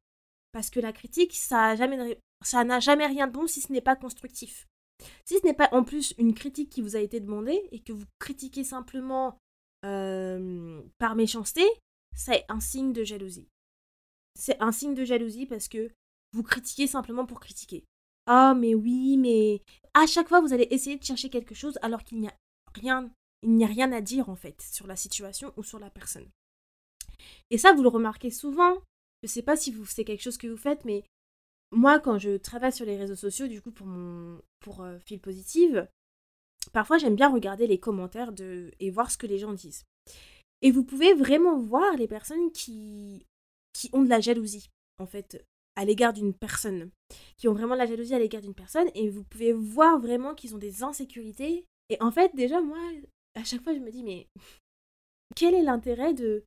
Parce 0.51 0.70
que 0.70 0.79
la 0.79 0.91
critique, 0.93 1.36
ça 1.36 1.75
n'a 1.75 2.79
jamais, 2.79 3.05
rien 3.05 3.27
de 3.27 3.31
bon 3.31 3.48
si 3.48 3.62
ce 3.62 3.72
n'est 3.72 3.81
pas 3.81 3.96
constructif. 3.96 4.67
Si 5.25 5.39
ce 5.39 5.46
n'est 5.46 5.53
pas 5.53 5.70
en 5.72 5.84
plus 5.84 6.13
une 6.17 6.34
critique 6.34 6.70
qui 6.70 6.81
vous 6.81 6.96
a 6.96 7.00
été 7.00 7.20
demandée 7.20 7.67
et 7.72 7.79
que 7.79 7.93
vous 7.93 8.05
critiquez 8.20 8.63
simplement 8.63 9.38
euh, 9.86 10.81
par 11.00 11.15
méchanceté, 11.15 11.63
c'est 12.15 12.46
un 12.50 12.60
signe 12.60 12.93
de 12.93 13.03
jalousie. 13.03 13.48
C'est 14.36 14.62
un 14.62 14.72
signe 14.72 14.93
de 14.93 15.05
jalousie 15.05 15.46
parce 15.46 15.67
que 15.67 15.91
vous 16.34 16.43
critiquez 16.43 16.88
simplement 16.88 17.25
pour 17.25 17.39
critiquer. 17.39 17.84
Ah, 18.27 18.53
mais 18.53 18.75
oui, 18.75 19.17
mais 19.17 19.62
à 19.93 20.05
chaque 20.05 20.27
fois, 20.29 20.41
vous 20.41 20.53
allez 20.53 20.67
essayer 20.72 20.98
de 20.98 21.03
chercher 21.03 21.29
quelque 21.29 21.55
chose 21.55 21.79
alors 21.81 22.03
qu'il 22.03 22.20
n'y 22.20 22.27
a 22.27 22.36
rien, 22.75 23.10
il 23.41 23.55
n'y 23.55 23.63
a 23.63 23.67
rien 23.67 23.91
à 23.91 24.01
dire 24.01 24.29
en 24.29 24.36
fait 24.36 24.62
sur 24.62 24.88
la 24.88 24.96
situation 24.96 25.53
ou 25.58 25.63
sur 25.63 25.79
la 25.79 25.89
personne. 25.89 26.29
Et 27.50 27.58
ça, 27.58 27.74
vous 27.74 27.84
le 27.84 27.89
remarquez 27.89 28.31
souvent 28.31 28.77
je 29.23 29.27
sais 29.27 29.41
pas 29.41 29.55
si 29.55 29.71
vous 29.71 29.85
c'est 29.85 30.03
quelque 30.03 30.23
chose 30.23 30.37
que 30.37 30.47
vous 30.47 30.57
faites, 30.57 30.85
mais 30.85 31.03
moi, 31.71 31.99
quand 31.99 32.17
je 32.17 32.37
travaille 32.37 32.73
sur 32.73 32.85
les 32.85 32.97
réseaux 32.97 33.15
sociaux, 33.15 33.47
du 33.47 33.61
coup, 33.61 33.71
pour 33.71 33.87
mon 33.87 34.41
pour 34.59 34.81
euh, 34.81 34.99
fil 34.99 35.19
positive, 35.19 35.87
parfois 36.73 36.97
j'aime 36.97 37.15
bien 37.15 37.31
regarder 37.31 37.65
les 37.65 37.79
commentaires 37.79 38.31
et 38.79 38.91
voir 38.91 39.09
ce 39.09 39.17
que 39.17 39.27
les 39.27 39.39
gens 39.39 39.53
disent. 39.53 39.85
Et 40.61 40.71
vous 40.71 40.83
pouvez 40.83 41.13
vraiment 41.13 41.57
voir 41.57 41.95
les 41.95 42.07
personnes 42.07 42.51
qui, 42.51 43.25
qui 43.73 43.89
ont 43.93 44.03
de 44.03 44.09
la 44.09 44.19
jalousie, 44.19 44.69
en 44.99 45.07
fait, 45.07 45.43
à 45.75 45.85
l'égard 45.85 46.13
d'une 46.13 46.33
personne. 46.33 46.91
Qui 47.37 47.47
ont 47.47 47.53
vraiment 47.53 47.73
de 47.73 47.79
la 47.79 47.87
jalousie 47.87 48.13
à 48.13 48.19
l'égard 48.19 48.41
d'une 48.41 48.53
personne. 48.53 48.89
Et 48.93 49.09
vous 49.09 49.23
pouvez 49.23 49.53
voir 49.53 49.99
vraiment 49.99 50.35
qu'ils 50.35 50.53
ont 50.53 50.59
des 50.59 50.83
insécurités. 50.83 51.65
Et 51.89 51.97
en 52.01 52.11
fait, 52.11 52.35
déjà, 52.35 52.61
moi, 52.61 52.77
à 53.35 53.43
chaque 53.43 53.63
fois, 53.63 53.73
je 53.73 53.79
me 53.79 53.91
dis, 53.91 54.03
mais 54.03 54.27
quel 55.35 55.55
est 55.55 55.63
l'intérêt 55.63 56.13
de, 56.13 56.43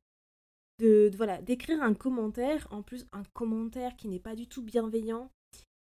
de, 0.79 1.11
voilà 1.15 1.41
d'écrire 1.41 1.81
un 1.81 1.93
commentaire, 1.93 2.67
en 2.71 2.81
plus 2.81 3.05
un 3.11 3.23
commentaire 3.33 3.95
qui 3.95 4.07
n'est 4.07 4.19
pas 4.19 4.35
du 4.35 4.47
tout 4.47 4.61
bienveillant 4.61 5.29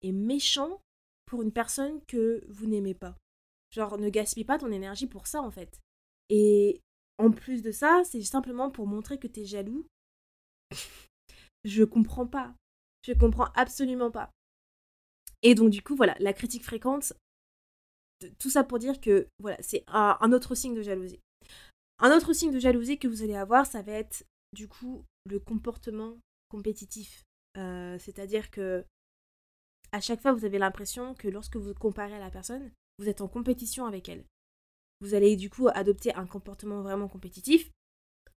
et 0.02 0.12
méchant 0.12 0.82
pour 1.26 1.42
une 1.42 1.52
personne 1.52 2.02
que 2.08 2.44
vous 2.50 2.68
n'aimez 2.68 2.94
pas. 2.94 3.16
Genre, 3.72 3.98
ne 3.98 4.10
gaspille 4.10 4.44
pas 4.44 4.58
ton 4.58 4.72
énergie 4.72 5.08
pour 5.08 5.28
ça, 5.28 5.42
en 5.42 5.52
fait. 5.52 5.80
Et 6.30 6.82
en 7.18 7.32
plus 7.32 7.62
de 7.62 7.72
ça, 7.72 8.02
c'est 8.04 8.22
simplement 8.24 8.70
pour 8.70 8.86
montrer 8.86 9.18
que 9.18 9.28
t'es 9.28 9.46
jaloux. 9.46 9.86
je 11.64 11.84
comprends 11.84 12.28
pas. 12.28 12.54
Je 13.04 13.14
comprends 13.14 13.48
absolument 13.56 14.12
pas. 14.12 14.30
Et 15.42 15.56
donc, 15.56 15.70
du 15.70 15.82
coup, 15.82 15.96
voilà, 15.96 16.16
la 16.20 16.34
critique 16.34 16.64
fréquente, 16.64 17.14
tout 18.38 18.50
ça 18.50 18.64
pour 18.64 18.78
dire 18.78 19.00
que, 19.00 19.28
voilà, 19.40 19.58
c'est 19.62 19.84
un 19.88 20.32
autre 20.34 20.54
signe 20.54 20.76
de 20.76 20.82
jalousie. 20.82 21.20
Un 22.00 22.16
autre 22.16 22.34
signe 22.34 22.52
de 22.52 22.60
jalousie 22.60 23.00
que 23.00 23.08
vous 23.08 23.24
allez 23.24 23.36
avoir, 23.36 23.66
ça 23.66 23.82
va 23.82 23.94
être 23.94 24.26
du 24.54 24.68
coup 24.68 25.06
le 25.26 25.40
comportement 25.40 26.18
compétitif. 26.50 27.24
Euh, 27.58 27.98
c'est-à-dire 28.00 28.50
que 28.52 28.86
à 29.92 30.00
chaque 30.00 30.22
fois, 30.22 30.32
vous 30.32 30.46
avez 30.46 30.58
l'impression 30.58 31.14
que 31.16 31.28
lorsque 31.28 31.58
vous 31.58 31.74
comparez 31.74 32.16
à 32.16 32.20
la 32.20 32.32
personne, 32.32 32.72
vous 32.98 33.10
êtes 33.10 33.22
en 33.22 33.28
compétition 33.28 33.86
avec 33.86 34.08
elle. 34.08 34.24
Vous 35.02 35.16
allez 35.16 35.36
du 35.36 35.50
coup 35.50 35.68
adopter 35.68 36.14
un 36.16 36.26
comportement 36.26 36.82
vraiment 36.82 37.10
compétitif 37.10 37.70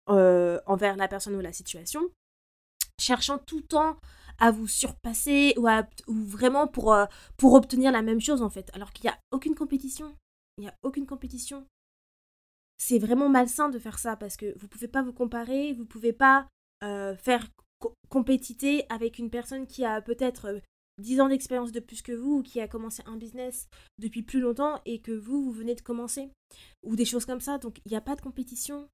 euh, 0.09 0.61
envers 0.66 0.97
la 0.97 1.09
personne 1.09 1.37
ou 1.37 1.40
la 1.40 1.52
situation, 1.52 2.00
cherchant 2.99 3.38
tout 3.38 3.59
le 3.59 3.66
temps 3.66 3.97
à 4.38 4.50
vous 4.50 4.66
surpasser 4.66 5.54
ou, 5.56 5.68
vraiment 6.09 6.66
pour, 6.66 6.92
euh, 6.92 7.06
pour 7.37 7.54
obtenir 7.54 7.92
la 7.92 8.02
même 8.02 8.21
chose 8.21 8.42
en 8.42 8.50
fait, 8.50 8.71
alors 8.75 8.92
qu'il 8.92 9.04
n'y 9.04 9.14
a 9.14 9.18
aucune 9.30 9.54
compétition. 9.54 10.16
Il 10.59 10.62
n'y 10.62 10.68
a 10.68 10.75
aucune 10.83 11.06
compétition 11.06 11.66
c'est 12.78 12.99
vraiment 12.99 13.28
malsain 13.28 13.69
de 13.69 13.78
faire 13.78 13.99
ça 13.99 14.16
parce 14.16 14.37
que 14.37 14.57
vous 14.59 14.69
pouvez 14.69 14.88
pas 14.88 15.02
vous 15.02 15.12
comparer, 15.12 15.73
vous 15.73 15.87
pouvez 15.87 16.12
pas 16.12 16.49
euh, 16.83 17.16
faire 17.16 17.49
compétiter 18.09 18.85
avec 18.88 19.19
une 19.19 19.31
personne 19.31 19.66
qui 19.66 19.85
a 19.85 20.00
peut-être 20.00 20.61
10 20.99 21.19
euh, 21.19 21.25
ans 21.25 21.28
d'expérience 21.28 21.73
de 21.73 21.81
plus 21.81 22.02
que 22.02 22.12
vous 22.12 22.38
ou 22.38 22.43
qui 22.43 22.61
a 22.61 22.69
commencé 22.69 23.02
un 23.07 23.16
business 23.16 23.69
depuis 23.99 24.23
plus 24.23 24.40
longtemps 24.40 24.81
et 24.85 25.00
que 25.00 25.12
vous, 25.12 25.43
vous 25.43 25.52
venez 25.52 25.75
de 25.75 25.81
commencer 25.81 26.31
ou 26.83 26.97
des 26.97 27.04
choses 27.04 27.26
comme 27.26 27.40
ça. 27.40 27.59
Donc 27.59 27.81
il 27.85 27.90
n'y 27.90 27.97
a 27.97 28.00
pas 28.00 28.16
de 28.16 28.21
compétition. 28.21 28.88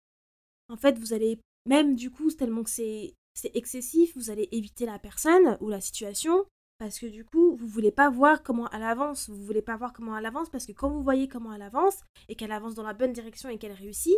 En 0.68 0.76
fait, 0.76 0.98
vous 0.98 1.12
allez 1.12 1.40
même 1.66 1.94
du 1.94 2.10
coup, 2.10 2.30
tellement 2.30 2.62
que 2.62 2.70
c'est 2.70 3.14
excessif, 3.54 4.14
vous 4.16 4.30
allez 4.30 4.48
éviter 4.52 4.86
la 4.86 4.98
personne 4.98 5.56
ou 5.60 5.68
la 5.68 5.80
situation 5.80 6.46
parce 6.80 6.98
que 6.98 7.04
du 7.04 7.26
coup, 7.26 7.56
vous 7.56 7.66
voulez 7.66 7.92
pas 7.92 8.08
voir 8.08 8.42
comment 8.42 8.66
elle 8.70 8.82
avance, 8.82 9.28
vous 9.28 9.44
voulez 9.44 9.60
pas 9.60 9.76
voir 9.76 9.92
comment 9.92 10.16
elle 10.16 10.24
avance 10.24 10.48
parce 10.48 10.64
que 10.64 10.72
quand 10.72 10.88
vous 10.88 11.02
voyez 11.02 11.28
comment 11.28 11.52
elle 11.52 11.60
avance 11.60 12.00
et 12.30 12.34
qu'elle 12.34 12.52
avance 12.52 12.74
dans 12.74 12.82
la 12.82 12.94
bonne 12.94 13.12
direction 13.12 13.50
et 13.50 13.58
qu'elle 13.58 13.74
réussit, 13.74 14.16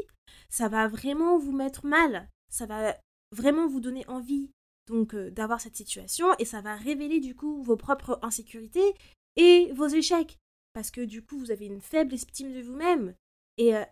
ça 0.48 0.68
va 0.68 0.86
vraiment 0.86 1.38
vous 1.38 1.50
mettre 1.50 1.84
mal, 1.84 2.28
ça 2.48 2.66
va 2.66 2.96
vraiment 3.32 3.66
vous 3.66 3.80
donner 3.80 4.06
envie 4.06 4.52
donc 4.86 5.12
euh, 5.12 5.28
d'avoir 5.32 5.60
cette 5.60 5.74
situation 5.74 6.28
et 6.38 6.44
ça 6.44 6.60
va 6.60 6.76
révéler 6.76 7.18
du 7.18 7.34
coup 7.34 7.64
vos 7.64 7.76
propres 7.76 8.20
insécurités 8.22 8.94
et 9.34 9.72
vos 9.72 9.88
échecs. 9.88 10.38
Parce 10.72 10.92
que 10.92 11.00
du 11.00 11.20
coup, 11.20 11.38
vous 11.38 11.50
avez 11.50 11.66
une 11.66 11.80
faible 11.80 12.14
estime 12.14 12.54
de 12.54 12.62
vous-même 12.62 13.12
et 13.58 13.74
euh, 13.74 13.84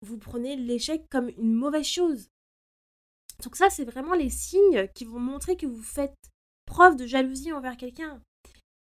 vous 0.00 0.16
prenez 0.16 0.54
l'échec 0.54 1.08
comme 1.10 1.28
une 1.30 1.54
mauvaise 1.54 1.86
chose. 1.86 2.28
Donc 3.42 3.56
ça, 3.56 3.68
c'est 3.68 3.84
vraiment 3.84 4.14
les 4.14 4.30
signes 4.30 4.86
qui 4.94 5.06
vont 5.06 5.18
montrer 5.18 5.56
que 5.56 5.66
vous 5.66 5.82
faites 5.82 6.31
preuve 6.72 6.96
de 6.96 7.06
jalousie 7.06 7.52
envers 7.52 7.76
quelqu'un. 7.76 8.22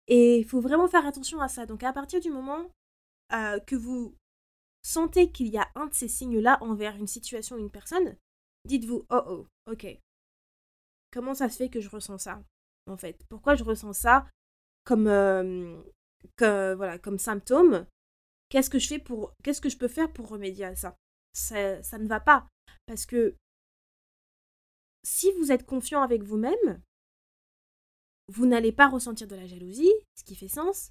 Et 0.09 0.39
il 0.39 0.45
faut 0.45 0.61
vraiment 0.61 0.89
faire 0.89 1.07
attention 1.07 1.41
à 1.41 1.47
ça. 1.47 1.67
Donc 1.67 1.85
à 1.85 1.93
partir 1.93 2.21
du 2.21 2.31
moment 2.31 2.69
euh, 3.33 3.61
que 3.61 3.77
vous 3.77 4.17
sentez 4.83 5.31
qu'il 5.31 5.49
y 5.49 5.59
a 5.59 5.71
un 5.77 5.87
de 5.87 5.95
ces 5.95 6.09
signes-là 6.09 6.59
envers 6.63 6.97
une 6.97 7.07
situation 7.07 7.55
ou 7.55 7.61
une 7.61 7.71
personne, 7.71 8.17
dites-vous, 8.65 9.07
oh 9.11 9.23
oh, 9.29 9.47
ok. 9.71 9.87
Comment 11.13 11.35
ça 11.35 11.49
se 11.49 11.57
fait 11.57 11.69
que 11.69 11.81
je 11.81 11.89
ressens 11.89 12.19
ça, 12.19 12.43
en 12.89 12.97
fait? 12.97 13.25
Pourquoi 13.29 13.55
je 13.55 13.63
ressens 13.63 13.93
ça 13.93 14.27
comme, 14.85 15.07
euh, 15.07 15.81
voilà, 16.41 16.99
comme 16.99 17.21
symptôme? 17.21 17.87
Qu'est-ce 18.49 18.71
que 18.71 18.81
je 18.81 18.89
fais 18.89 18.99
pour, 18.99 19.33
qu'est-ce 19.45 19.61
que 19.61 19.69
je 19.69 19.79
peux 19.79 19.89
faire 19.89 20.13
pour 20.13 20.29
remédier 20.29 20.65
à 20.65 20.75
ça, 20.75 20.97
ça 21.33 21.83
Ça 21.85 21.99
ne 21.99 22.09
va 22.09 22.19
pas. 22.19 22.49
Parce 22.87 23.07
que 23.07 23.37
si 25.05 25.31
vous 25.39 25.53
êtes 25.53 25.67
confiant 25.67 26.03
avec 26.03 26.25
vous-même, 26.25 26.83
vous 28.29 28.47
n'allez 28.47 28.73
pas 28.73 28.89
ressentir 28.89 29.27
de 29.27 29.37
la 29.37 29.47
jalousie, 29.47 29.93
ce 30.15 30.25
qui 30.25 30.35
fait 30.35 30.49
sens. 30.49 30.91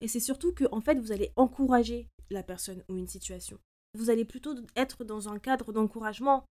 Et 0.00 0.08
c'est 0.08 0.20
surtout 0.20 0.52
que, 0.52 0.64
en 0.70 0.80
fait, 0.80 0.98
vous 0.98 1.12
allez 1.12 1.32
encourager 1.36 2.08
la 2.30 2.42
personne 2.42 2.84
ou 2.88 2.96
une 2.96 3.08
situation. 3.08 3.58
Vous 3.94 4.10
allez 4.10 4.24
plutôt 4.24 4.54
être 4.76 5.04
dans 5.04 5.28
un 5.28 5.38
cadre 5.38 5.72
d'encouragement. 5.72 6.44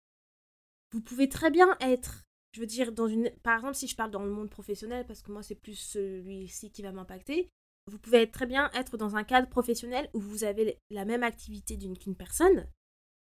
Vous 0.91 1.01
pouvez 1.01 1.27
très 1.29 1.51
bien 1.51 1.77
être, 1.81 2.23
je 2.53 2.61
veux 2.61 2.65
dire, 2.65 2.91
dans 2.91 3.07
une. 3.07 3.29
Par 3.43 3.55
exemple, 3.55 3.75
si 3.75 3.87
je 3.87 3.95
parle 3.95 4.11
dans 4.11 4.23
le 4.23 4.31
monde 4.31 4.49
professionnel, 4.49 5.05
parce 5.05 5.21
que 5.21 5.31
moi, 5.31 5.43
c'est 5.43 5.55
plus 5.55 5.75
celui-ci 5.75 6.71
qui 6.71 6.81
va 6.81 6.91
m'impacter, 6.91 7.49
vous 7.87 7.99
pouvez 7.99 8.29
très 8.31 8.47
bien 8.47 8.71
être 8.73 8.97
dans 8.97 9.15
un 9.15 9.23
cadre 9.23 9.49
professionnel 9.49 10.09
où 10.13 10.19
vous 10.19 10.43
avez 10.43 10.79
la 10.89 11.05
même 11.05 11.23
activité 11.23 11.77
qu'une 11.77 12.15
personne, 12.15 12.67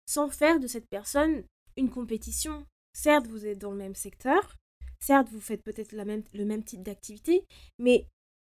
sans 0.06 0.28
faire 0.28 0.60
de 0.60 0.66
cette 0.66 0.88
personne 0.88 1.44
une 1.76 1.90
compétition. 1.90 2.66
Certes, 2.92 3.26
vous 3.26 3.46
êtes 3.46 3.58
dans 3.58 3.70
le 3.70 3.78
même 3.78 3.94
secteur, 3.94 4.56
Certes, 5.02 5.28
vous 5.30 5.40
faites 5.40 5.64
peut-être 5.64 5.92
le 5.92 6.44
même 6.44 6.64
type 6.64 6.82
d'activité, 6.82 7.44
mais 7.78 8.06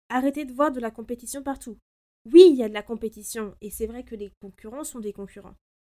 arrêtez 0.10 0.44
de 0.44 0.52
voir 0.52 0.74
de 0.74 0.82
la 0.82 0.92
compétition 0.92 1.42
partout. 1.42 1.78
Oui, 2.32 2.48
il 2.50 2.58
y 2.58 2.64
a 2.64 2.70
de 2.70 2.74
la 2.74 2.84
compétition, 2.84 3.56
et 3.62 3.70
c'est 3.70 3.88
vrai 3.88 4.04
que 4.04 4.16
les 4.16 4.30
concurrents 4.42 4.84
sont 4.84 5.00
des 5.00 5.14
concurrents. 5.14 5.56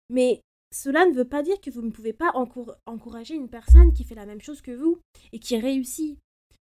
Mais 0.09 0.41
cela 0.73 1.05
ne 1.07 1.15
veut 1.15 1.29
pas 1.29 1.43
dire 1.43 1.61
que 1.61 1.71
vous 1.71 1.83
ne 1.83 1.91
pouvez 1.91 2.13
pas 2.13 2.33
encourager 2.87 3.35
une 3.35 3.49
personne 3.49 3.93
qui 3.93 4.05
fait 4.05 4.15
la 4.15 4.27
même 4.27 4.41
chose 4.41 4.63
que 4.63 4.71
vous 4.71 5.01
et 5.33 5.41
qui 5.41 5.59
réussit. 5.59 6.17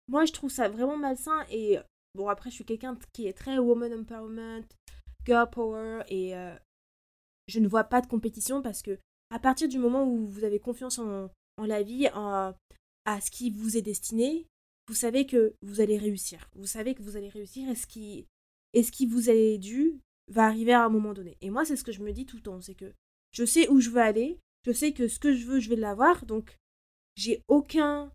Moi, 0.07 0.25
je 0.25 0.34
trouve 0.34 0.50
ça 0.50 0.69
vraiment 0.69 0.98
malsain 0.98 1.46
et 1.51 1.77
bon, 2.15 2.29
après, 2.29 2.50
je 2.50 2.55
suis 2.55 2.65
quelqu'un 2.65 2.98
qui 3.13 3.27
est 3.27 3.38
très 3.38 3.60
woman 3.60 3.93
empowerment, 3.93 4.65
girl 5.24 5.50
power 5.51 6.01
et 6.10 6.36
euh, 6.36 6.55
je 7.48 7.60
ne 7.60 7.67
vois 7.67 7.84
pas 7.84 8.01
de 8.01 8.07
compétition 8.07 8.63
parce 8.63 8.81
que 8.81 8.98
à 9.29 9.38
partir 9.38 9.67
du 9.67 9.77
moment 9.77 10.03
où 10.03 10.25
vous 10.25 10.43
avez 10.43 10.60
confiance 10.60 10.98
en, 10.98 11.29
en 11.57 11.65
la 11.65 11.84
vie, 11.84 12.10
en, 12.15 12.53
à 13.07 13.21
ce 13.21 13.31
qui 13.31 13.49
vous 13.49 13.77
est 13.77 13.81
destiné, 13.81 14.45
vous 14.87 14.93
savez 14.93 15.25
que 15.25 15.55
vous 15.61 15.81
allez 15.81 15.97
réussir. 15.97 16.49
Vous 16.55 16.67
savez 16.67 16.93
que 16.93 17.01
vous 17.01 17.15
allez 17.15 17.29
réussir 17.29 17.67
et 17.69 17.75
ce 17.75 17.87
qui, 17.87 18.27
et 18.73 18.83
ce 18.83 18.91
qui 18.91 19.05
vous 19.05 19.29
est 19.29 19.57
dû 19.57 19.99
va 20.29 20.45
arriver 20.45 20.73
à 20.73 20.83
un 20.83 20.89
moment 20.89 21.13
donné. 21.13 21.37
Et 21.41 21.49
moi, 21.49 21.63
c'est 21.63 21.77
ce 21.77 21.85
que 21.85 21.93
je 21.93 22.03
me 22.03 22.11
dis 22.11 22.25
tout 22.25 22.35
le 22.35 22.43
temps, 22.43 22.61
c'est 22.61 22.75
que 22.75 22.93
je 23.31 23.45
sais 23.45 23.69
où 23.69 23.79
je 23.79 23.89
veux 23.89 24.01
aller, 24.01 24.39
je 24.65 24.73
sais 24.73 24.91
que 24.91 25.07
ce 25.07 25.19
que 25.19 25.33
je 25.33 25.45
veux, 25.45 25.59
je 25.59 25.69
vais 25.69 25.77
l'avoir, 25.77 26.25
donc 26.25 26.57
j'ai 27.15 27.41
aucun, 27.47 28.11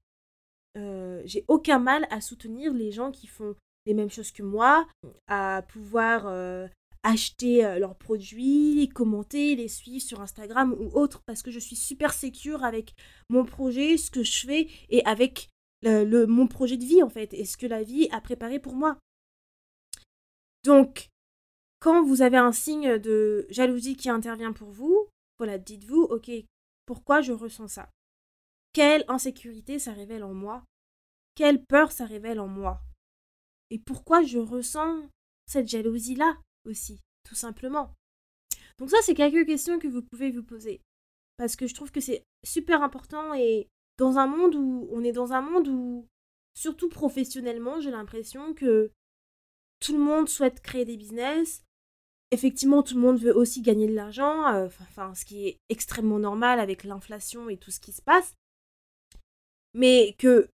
euh, 0.77 1.27
aucun 1.49 1.79
mal 1.79 2.07
à 2.11 2.21
soutenir 2.21 2.75
les 2.75 2.93
gens 2.93 3.13
qui 3.13 3.27
font 3.27 3.57
les 3.87 3.95
mêmes 3.95 4.11
choses 4.11 4.31
que 4.31 4.43
moi, 4.43 4.87
à 5.27 5.65
pouvoir 5.69 6.27
euh, 6.27 6.69
acheter 7.03 7.65
euh, 7.65 7.79
leurs 7.79 7.97
produits, 7.97 8.89
commenter, 8.95 9.57
les 9.57 9.69
suivre 9.69 10.05
sur 10.05 10.21
Instagram 10.21 10.73
ou 10.79 10.91
autre, 10.97 11.23
parce 11.27 11.43
que 11.43 11.51
je 11.51 11.59
suis 11.59 11.77
super 11.77 12.13
sécure 12.13 12.65
avec 12.65 12.95
mon 13.29 13.45
projet, 13.45 13.97
ce 13.97 14.11
que 14.11 14.23
je 14.23 14.47
fais 14.47 14.69
et 14.89 15.05
avec 15.05 15.49
le, 15.83 16.27
mon 16.27 16.47
projet 16.47 16.77
de 16.77 16.85
vie 16.85 17.03
en 17.03 17.09
fait, 17.09 17.35
et 17.35 17.45
ce 17.45 17.57
que 17.57 17.67
la 17.67 17.83
vie 17.83 18.09
a 18.13 18.21
préparé 18.21 18.61
pour 18.61 18.75
moi. 18.75 18.99
Donc, 20.65 21.09
quand 21.81 22.05
vous 22.05 22.23
avez 22.23 22.37
un 22.37 22.53
signe 22.53 22.99
de 22.99 23.47
jalousie 23.51 23.97
qui 23.97 24.09
intervient 24.09 24.53
pour 24.53 24.71
vous, 24.71 25.09
voilà, 25.39 25.59
dites-vous, 25.59 26.03
ok, 26.03 26.31
pourquoi 26.87 27.21
je 27.21 27.33
ressens 27.33 27.69
ça? 27.69 27.91
Quelle 28.73 29.05
insécurité 29.09 29.81
ça 29.81 29.93
révèle 29.93 30.23
en 30.23 30.35
moi? 30.35 30.63
Quelle 31.35 31.65
peur 31.65 31.91
ça 31.91 32.07
révèle 32.07 32.39
en 32.39 32.47
moi? 32.47 32.81
Et 33.71 33.79
pourquoi 33.81 34.23
je 34.23 34.39
ressens 34.39 35.03
cette 35.47 35.69
jalousie-là? 35.69 36.39
Aussi, 36.65 37.01
tout 37.25 37.35
simplement. 37.35 37.95
Donc 38.79 38.91
ça, 38.91 38.99
c'est 39.03 39.15
quelques 39.15 39.47
questions 39.47 39.79
que 39.79 39.89
vous 39.89 40.03
pouvez 40.03 40.31
vous 40.31 40.43
poser. 40.43 40.81
Parce 41.37 41.57
que 41.57 41.67
je 41.67 41.75
trouve 41.75 41.91
que 41.91 42.01
c'est 42.01 42.25
super 42.45 42.83
important 42.83 43.35
et 43.35 43.69
dans 43.99 44.19
un 44.19 44.27
monde 44.27 44.55
où 44.55 44.89
on 44.91 45.05
est 45.05 45.13
dans 45.13 45.33
un 45.33 45.41
monde 45.41 45.69
où, 45.69 46.07
surtout 46.55 46.89
professionnellement, 46.89 47.81
j'ai 47.81 47.91
l'impression 47.91 48.55
que 48.55 48.91
tout 49.81 49.93
le 49.93 50.03
monde 50.03 50.29
souhaite 50.29 50.61
créer 50.61 50.85
des 50.85 50.97
business. 50.97 51.63
Effectivement, 52.31 52.83
tout 52.83 52.95
le 52.95 53.01
monde 53.01 53.19
veut 53.19 53.37
aussi 53.37 53.61
gagner 53.61 53.87
de 53.87 53.95
l'argent, 53.95 54.47
euh, 54.55 54.69
ce 55.15 55.25
qui 55.25 55.49
est 55.49 55.59
extrêmement 55.69 56.19
normal 56.19 56.61
avec 56.61 56.85
l'inflation 56.85 57.49
et 57.49 57.59
tout 57.59 57.71
ce 57.71 57.81
qui 57.81 57.93
se 57.93 58.03
passe. 58.03 58.35
Mais 59.75 60.15
que 60.19 60.49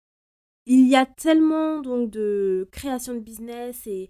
il 0.65 0.87
y 0.87 0.95
a 0.95 1.05
tellement 1.05 1.81
donc 1.81 2.09
de 2.09 2.67
création 2.71 3.13
de 3.13 3.19
business 3.19 3.85
et 3.85 4.09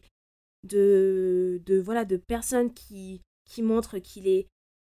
de, 0.65 1.61
de 1.65 1.79
voilà 1.79 2.05
de 2.05 2.17
personnes 2.17 2.73
qui, 2.73 3.21
qui 3.45 3.61
montrent 3.61 3.99
qu'il 3.99 4.27
est 4.27 4.47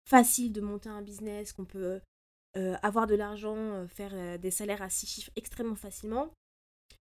facile 0.10 0.52
de 0.52 0.62
monter 0.62 0.90
un 0.90 1.02
business, 1.02 1.54
qu'on 1.54 1.66
peut 1.66 2.00
euh, 2.56 2.76
avoir 2.84 3.08
de 3.08 3.16
l'argent, 3.16 3.58
euh, 3.58 3.88
faire 3.88 4.12
euh, 4.14 4.38
des 4.38 4.52
salaires 4.52 4.82
à 4.82 4.90
six 4.90 5.08
chiffres 5.08 5.32
extrêmement 5.36 5.76
facilement, 5.76 6.32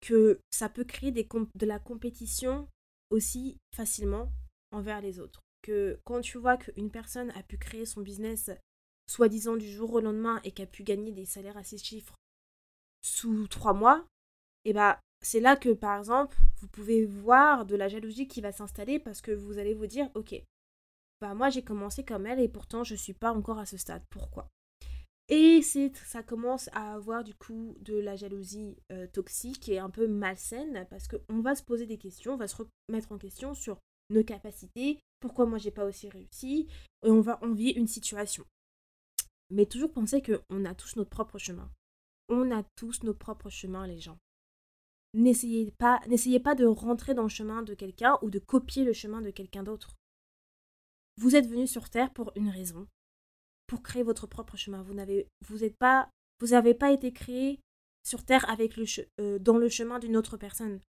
que 0.00 0.38
ça 0.50 0.68
peut 0.68 0.84
créer 0.84 1.10
des 1.10 1.26
de 1.54 1.66
la 1.66 1.78
compétition 1.78 2.68
aussi 3.10 3.58
facilement 3.74 4.30
envers 4.70 5.00
les 5.00 5.18
autres. 5.18 5.40
Que 5.62 5.98
quand 6.04 6.20
tu 6.20 6.38
vois 6.38 6.56
qu'une 6.56 6.90
personne 6.90 7.30
a 7.30 7.42
pu 7.42 7.56
créer 7.56 7.86
son 7.86 8.02
business 8.02 8.50
soi-disant 9.10 9.56
du 9.56 9.70
jour 9.70 9.92
au 9.94 10.00
lendemain 10.00 10.40
et 10.44 10.52
qu'a 10.52 10.66
pu 10.66 10.82
gagner 10.82 11.12
des 11.12 11.26
salaires 11.26 11.56
à 11.56 11.64
six 11.64 11.82
chiffres 11.82 12.14
sous 13.02 13.48
trois 13.48 13.74
mois, 13.74 14.04
et 14.64 14.70
eh 14.70 14.72
bah 14.72 15.00
c'est 15.24 15.40
là 15.40 15.56
que 15.56 15.70
par 15.70 15.98
exemple 15.98 16.36
vous 16.60 16.68
pouvez 16.68 17.06
voir 17.06 17.64
de 17.64 17.76
la 17.76 17.88
jalousie 17.88 18.28
qui 18.28 18.40
va 18.40 18.52
s'installer 18.52 18.98
parce 18.98 19.22
que 19.22 19.32
vous 19.32 19.58
allez 19.58 19.74
vous 19.74 19.86
dire 19.86 20.10
ok 20.14 20.34
bah 21.20 21.34
moi 21.34 21.48
j'ai 21.48 21.62
commencé 21.62 22.04
comme 22.04 22.26
elle 22.26 22.40
et 22.40 22.48
pourtant 22.48 22.84
je 22.84 22.94
suis 22.94 23.14
pas 23.14 23.32
encore 23.32 23.58
à 23.58 23.66
ce 23.66 23.78
stade. 23.78 24.02
Pourquoi? 24.10 24.48
Et 25.28 25.62
ça 25.62 26.22
commence 26.22 26.68
à 26.74 26.92
avoir 26.94 27.24
du 27.24 27.34
coup 27.34 27.78
de 27.80 27.94
la 27.94 28.14
jalousie 28.14 28.76
euh, 28.92 29.06
toxique 29.06 29.70
et 29.70 29.78
un 29.78 29.88
peu 29.88 30.06
malsaine 30.06 30.86
parce 30.90 31.08
qu'on 31.08 31.40
va 31.40 31.54
se 31.54 31.62
poser 31.62 31.86
des 31.86 31.96
questions 31.96 32.34
on 32.34 32.36
va 32.36 32.46
se 32.46 32.56
remettre 32.90 33.10
en 33.10 33.16
question 33.16 33.54
sur 33.54 33.78
nos 34.10 34.22
capacités 34.22 34.98
pourquoi 35.20 35.46
moi 35.46 35.56
j'ai 35.56 35.70
pas 35.70 35.86
aussi 35.86 36.10
réussi 36.10 36.68
et 37.02 37.10
on 37.10 37.22
va 37.22 37.42
envier 37.42 37.78
une 37.78 37.88
situation. 37.88 38.44
Mais 39.50 39.64
toujours 39.64 39.92
penser 39.92 40.20
qu'on 40.20 40.64
a 40.66 40.74
tous 40.74 40.96
notre 40.96 41.10
propre 41.10 41.38
chemin. 41.38 41.70
On 42.28 42.50
a 42.50 42.62
tous 42.76 43.02
nos 43.02 43.14
propres 43.14 43.48
chemins 43.48 43.86
les 43.86 44.00
gens 44.00 44.18
n'essayez 45.14 45.70
pas, 45.78 46.00
n'essayez 46.08 46.40
pas 46.40 46.54
de 46.54 46.66
rentrer 46.66 47.14
dans 47.14 47.22
le 47.22 47.28
chemin 47.28 47.62
de 47.62 47.74
quelqu'un 47.74 48.18
ou 48.22 48.30
de 48.30 48.38
copier 48.38 48.84
le 48.84 48.92
chemin 48.92 49.22
de 49.22 49.30
quelqu'un 49.30 49.62
d'autre. 49.62 49.96
Vous 51.16 51.36
êtes 51.36 51.46
venu 51.46 51.66
sur 51.66 51.88
Terre 51.88 52.12
pour 52.12 52.32
une 52.34 52.48
raison, 52.48 52.88
pour 53.66 53.82
créer 53.82 54.02
votre 54.02 54.26
propre 54.26 54.56
chemin. 54.56 54.82
Vous 54.82 54.94
n'avez, 54.94 55.28
vous 55.48 55.58
pas, 55.78 56.10
vous 56.40 56.74
pas 56.74 56.92
été 56.92 57.12
créé 57.12 57.60
sur 58.04 58.24
Terre 58.24 58.48
avec 58.50 58.76
le, 58.76 58.84
euh, 59.20 59.38
dans 59.38 59.56
le 59.56 59.68
chemin 59.68 59.98
d'une 59.98 60.16
autre 60.16 60.36
personne. 60.36 60.80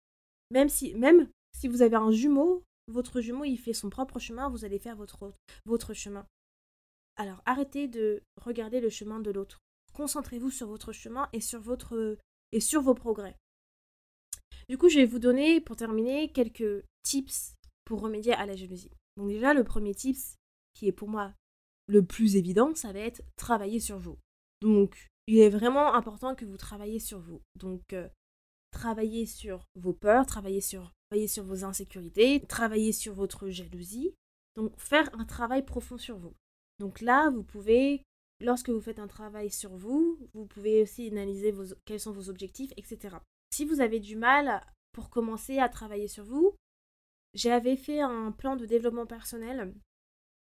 Même 0.51 0.70
si, 0.70 0.94
même 0.96 1.29
si 1.53 1.67
vous 1.67 1.82
avez 1.82 1.96
un 1.96 2.12
jumeau, 2.12 2.63
votre 2.88 3.22
jumeau 3.22 3.46
il 3.46 3.58
fait 3.58 3.74
son 3.74 3.89
propre 3.89 4.20
chemin, 4.20 4.50
vous 4.50 4.65
allez 4.65 4.79
faire 4.79 4.96
votre, 4.96 5.34
votre 5.65 5.94
chemin. 5.94 6.27
Alors 7.15 7.41
arrêtez 7.46 7.88
de 7.88 8.22
regarder 8.41 8.82
le 8.82 8.89
chemin 8.89 9.20
de 9.20 9.32
l'autre. 9.32 9.60
Concentrez-vous 9.94 10.51
sur 10.51 10.67
votre 10.67 10.91
chemin 10.91 11.29
et 11.32 11.39
sur 11.39 11.62
votre 11.62 12.17
et 12.51 12.60
sur 12.60 12.82
vos 12.82 12.94
progrès. 12.94 13.38
Du 14.67 14.77
coup, 14.77 14.89
je 14.89 15.00
vais 15.00 15.05
vous 15.05 15.19
donner, 15.19 15.62
pour 15.62 15.75
terminer, 15.75 16.31
quelques 16.31 16.84
tips 17.03 17.55
pour 17.86 18.01
remédier 18.01 18.34
à 18.34 18.45
la 18.45 18.55
jalousie. 18.55 18.91
Donc 19.17 19.29
déjà, 19.29 19.53
le 19.53 19.63
premier 19.63 19.93
tips, 19.93 20.36
qui 20.74 20.88
est 20.88 20.91
pour 20.91 21.07
moi 21.07 21.34
le 21.88 22.03
plus 22.03 22.36
évident, 22.36 22.74
ça 22.75 22.91
va 22.91 23.00
être 23.00 23.22
travailler 23.36 23.79
sur 23.79 24.00
vous. 24.00 24.17
Donc, 24.62 25.07
il 25.27 25.39
est 25.39 25.50
vraiment 25.50 25.93
important 25.93 26.36
que 26.36 26.45
vous 26.45 26.57
travaillez 26.57 27.00
sur 27.00 27.19
vous. 27.19 27.41
Donc, 27.55 27.93
euh, 27.93 28.10
travaillez 28.72 29.25
sur 29.25 29.67
vos 29.75 29.93
peurs, 29.93 30.25
travaillez 30.25 30.62
sur, 30.62 30.91
vos 31.43 31.63
insécurités, 31.63 32.43
travaillez 32.48 32.91
sur 32.91 33.13
votre 33.13 33.50
jalousie. 33.50 34.15
Donc, 34.55 34.77
faire 34.79 35.10
un 35.17 35.25
travail 35.25 35.63
profond 35.63 35.98
sur 35.98 36.17
vous. 36.17 36.34
Donc 36.79 37.01
là, 37.01 37.29
vous 37.29 37.43
pouvez, 37.43 38.03
lorsque 38.41 38.69
vous 38.69 38.81
faites 38.81 39.00
un 39.00 39.07
travail 39.07 39.50
sur 39.50 39.75
vous, 39.75 40.17
vous 40.34 40.45
pouvez 40.45 40.81
aussi 40.81 41.07
analyser 41.07 41.51
vos, 41.51 41.65
quels 41.86 42.00
sont 42.00 42.12
vos 42.12 42.29
objectifs, 42.29 42.72
etc. 42.77 43.17
Si 43.56 43.64
vous 43.64 43.80
avez 43.80 44.02
du 44.02 44.18
mal 44.18 44.62
pour 44.92 45.10
commencer 45.10 45.60
à 45.60 45.70
travailler 45.70 46.10
sur 46.10 46.26
vous, 46.26 46.58
j'avais 47.34 47.78
fait 47.78 48.02
un 48.02 48.34
plan 48.34 48.58
de 48.58 48.66
développement 48.66 49.06
personnel 49.06 49.74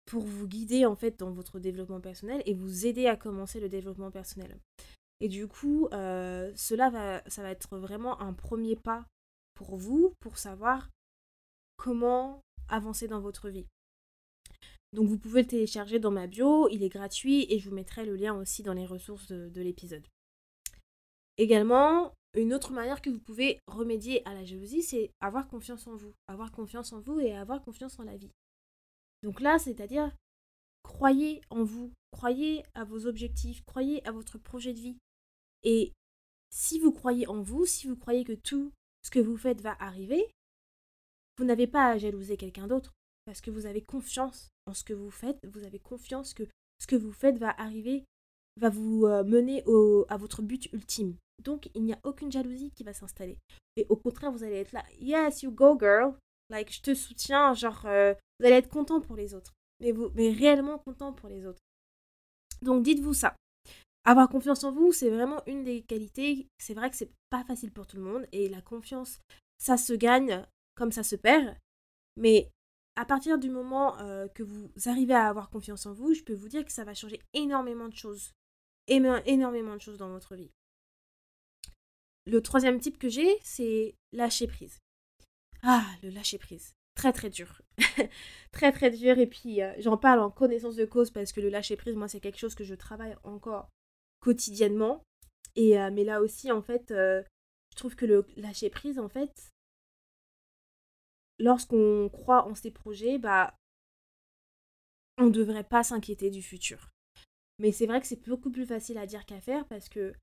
pour 0.05 0.21
vous 0.21 0.47
guider 0.47 0.85
en 0.85 0.95
fait 0.95 1.17
dans 1.17 1.31
votre 1.31 1.57
développement 1.57 2.01
personnel 2.01 2.43
et 2.45 2.53
vous 2.53 2.85
aider 2.85 3.07
à 3.07 3.15
commencer 3.15 3.59
le 3.59 3.67
développement 3.67 4.11
personnel. 4.11 4.59
Et 5.21 5.27
du 5.27 5.47
coup, 5.47 5.87
euh, 5.91 6.53
cela 6.55 6.91
va, 6.91 7.23
ça 7.27 7.41
va 7.41 7.49
être 7.49 7.75
vraiment 7.79 8.21
un 8.21 8.31
premier 8.31 8.75
pas 8.75 9.07
pour 9.55 9.75
vous 9.75 10.13
pour 10.19 10.37
savoir 10.37 10.91
comment 11.77 12.43
avancer 12.67 13.07
dans 13.07 13.21
votre 13.21 13.49
vie. 13.49 13.65
Donc 14.93 15.07
vous 15.07 15.17
pouvez 15.17 15.41
le 15.41 15.47
télécharger 15.47 15.97
dans 15.97 16.11
ma 16.11 16.27
bio, 16.27 16.69
il 16.69 16.83
est 16.83 16.89
gratuit 16.89 17.47
et 17.49 17.57
je 17.57 17.67
vous 17.67 17.75
mettrai 17.75 18.05
le 18.05 18.15
lien 18.15 18.35
aussi 18.35 18.61
dans 18.61 18.73
les 18.73 18.85
ressources 18.85 19.31
de 19.31 19.61
l'épisode. 19.61 20.05
Également, 21.39 22.13
une 22.35 22.53
autre 22.53 22.71
manière 22.71 23.01
que 23.01 23.09
vous 23.09 23.19
pouvez 23.19 23.59
remédier 23.67 24.27
à 24.27 24.33
la 24.33 24.45
jalousie, 24.45 24.83
c'est 24.83 25.11
avoir 25.19 25.47
confiance 25.47 25.87
en 25.87 25.95
vous. 25.95 26.13
Avoir 26.27 26.51
confiance 26.51 26.93
en 26.93 26.99
vous 26.99 27.19
et 27.19 27.33
avoir 27.33 27.61
confiance 27.61 27.99
en 27.99 28.03
la 28.03 28.17
vie. 28.17 28.31
Donc 29.23 29.41
là, 29.41 29.59
c'est-à-dire, 29.59 30.15
croyez 30.83 31.41
en 31.49 31.63
vous, 31.63 31.91
croyez 32.11 32.63
à 32.73 32.83
vos 32.83 33.07
objectifs, 33.07 33.63
croyez 33.65 34.05
à 34.07 34.11
votre 34.11 34.37
projet 34.37 34.73
de 34.73 34.79
vie. 34.79 34.97
Et 35.63 35.93
si 36.51 36.79
vous 36.79 36.91
croyez 36.91 37.27
en 37.27 37.41
vous, 37.41 37.65
si 37.65 37.87
vous 37.87 37.95
croyez 37.95 38.23
que 38.23 38.33
tout 38.33 38.71
ce 39.03 39.11
que 39.11 39.19
vous 39.19 39.37
faites 39.37 39.61
va 39.61 39.75
arriver, 39.79 40.25
vous 41.37 41.45
n'avez 41.45 41.67
pas 41.67 41.91
à 41.91 41.97
jalouser 41.97 42.37
quelqu'un 42.37 42.67
d'autre 42.67 42.93
parce 43.25 43.41
que 43.41 43.51
vous 43.51 43.65
avez 43.65 43.81
confiance 43.81 44.49
en 44.65 44.73
ce 44.73 44.83
que 44.83 44.93
vous 44.93 45.11
faites, 45.11 45.39
vous 45.45 45.63
avez 45.63 45.79
confiance 45.79 46.33
que 46.33 46.43
ce 46.79 46.87
que 46.87 46.95
vous 46.95 47.11
faites 47.11 47.37
va 47.37 47.51
arriver, 47.61 48.05
va 48.59 48.69
vous 48.69 49.05
euh, 49.05 49.23
mener 49.23 49.63
à 50.09 50.17
votre 50.17 50.41
but 50.41 50.69
ultime. 50.73 51.15
Donc, 51.43 51.69
il 51.73 51.83
n'y 51.83 51.93
a 51.93 51.99
aucune 52.03 52.31
jalousie 52.31 52.71
qui 52.71 52.83
va 52.83 52.93
s'installer. 52.93 53.37
Et 53.75 53.85
au 53.89 53.95
contraire, 53.95 54.31
vous 54.31 54.43
allez 54.43 54.57
être 54.57 54.73
là, 54.73 54.83
yes, 54.99 55.41
you 55.43 55.51
go, 55.51 55.77
girl. 55.79 56.13
Like, 56.49 56.71
je 56.73 56.81
te 56.81 56.93
soutiens. 56.93 57.53
Genre, 57.53 57.85
euh, 57.85 58.13
vous 58.39 58.45
allez 58.45 58.55
être 58.55 58.69
content 58.69 59.01
pour 59.01 59.15
les 59.15 59.33
autres. 59.33 59.53
Mais, 59.79 59.91
vous, 59.91 60.09
mais 60.15 60.31
réellement 60.31 60.77
content 60.79 61.13
pour 61.13 61.29
les 61.29 61.45
autres. 61.45 61.61
Donc, 62.61 62.83
dites-vous 62.83 63.13
ça. 63.13 63.35
Avoir 64.05 64.29
confiance 64.29 64.63
en 64.63 64.71
vous, 64.71 64.91
c'est 64.91 65.09
vraiment 65.09 65.41
une 65.45 65.63
des 65.63 65.81
qualités. 65.81 66.47
C'est 66.57 66.73
vrai 66.73 66.89
que 66.89 66.95
c'est 66.95 67.11
pas 67.29 67.43
facile 67.43 67.71
pour 67.71 67.87
tout 67.87 67.97
le 67.97 68.03
monde. 68.03 68.27
Et 68.31 68.49
la 68.49 68.61
confiance, 68.61 69.19
ça 69.57 69.77
se 69.77 69.93
gagne 69.93 70.45
comme 70.75 70.91
ça 70.91 71.03
se 71.03 71.15
perd. 71.15 71.55
Mais 72.17 72.51
à 72.95 73.05
partir 73.05 73.37
du 73.37 73.49
moment 73.49 73.97
euh, 73.99 74.27
que 74.27 74.43
vous 74.43 74.69
arrivez 74.85 75.13
à 75.13 75.29
avoir 75.29 75.49
confiance 75.49 75.85
en 75.85 75.93
vous, 75.93 76.13
je 76.13 76.23
peux 76.23 76.33
vous 76.33 76.49
dire 76.49 76.65
que 76.65 76.71
ça 76.71 76.83
va 76.83 76.93
changer 76.93 77.21
énormément 77.33 77.87
de 77.87 77.95
choses. 77.95 78.33
Énormément 78.89 79.75
de 79.75 79.81
choses 79.81 79.97
dans 79.97 80.09
votre 80.09 80.35
vie. 80.35 80.51
Le 82.25 82.41
troisième 82.41 82.79
type 82.79 82.97
que 82.97 83.09
j'ai, 83.09 83.39
c'est 83.41 83.95
lâcher 84.11 84.47
prise. 84.47 84.79
Ah, 85.63 85.85
le 86.03 86.09
lâcher 86.09 86.37
prise. 86.37 86.73
Très 86.95 87.13
très 87.13 87.29
dur. 87.29 87.61
très 88.51 88.71
très 88.71 88.91
dur. 88.91 89.17
Et 89.17 89.27
puis 89.27 89.61
euh, 89.61 89.73
j'en 89.79 89.97
parle 89.97 90.19
en 90.19 90.29
connaissance 90.29 90.75
de 90.75 90.85
cause 90.85 91.11
parce 91.11 91.31
que 91.31 91.41
le 91.41 91.49
lâcher 91.49 91.75
prise, 91.75 91.95
moi, 91.95 92.07
c'est 92.07 92.19
quelque 92.19 92.37
chose 92.37 92.55
que 92.55 92.63
je 92.63 92.75
travaille 92.75 93.15
encore 93.23 93.69
quotidiennement. 94.19 95.03
Et 95.55 95.79
euh, 95.79 95.89
mais 95.91 96.03
là 96.03 96.21
aussi, 96.21 96.51
en 96.51 96.61
fait, 96.61 96.91
euh, 96.91 97.23
je 97.71 97.77
trouve 97.77 97.95
que 97.95 98.05
le 98.05 98.25
lâcher 98.35 98.69
prise, 98.69 98.99
en 98.99 99.09
fait, 99.09 99.51
lorsqu'on 101.39 102.09
croit 102.09 102.45
en 102.45 102.53
ses 102.53 102.71
projets, 102.71 103.17
bah, 103.17 103.55
on 105.17 105.25
ne 105.25 105.31
devrait 105.31 105.63
pas 105.63 105.83
s'inquiéter 105.83 106.29
du 106.29 106.41
futur. 106.41 106.89
Mais 107.59 107.71
c'est 107.71 107.85
vrai 107.85 107.99
que 108.01 108.07
c'est 108.07 108.25
beaucoup 108.27 108.51
plus 108.51 108.65
facile 108.65 108.97
à 108.97 109.05
dire 109.05 109.25
qu'à 109.25 109.41
faire 109.41 109.65
parce 109.67 109.89
que 109.89 110.13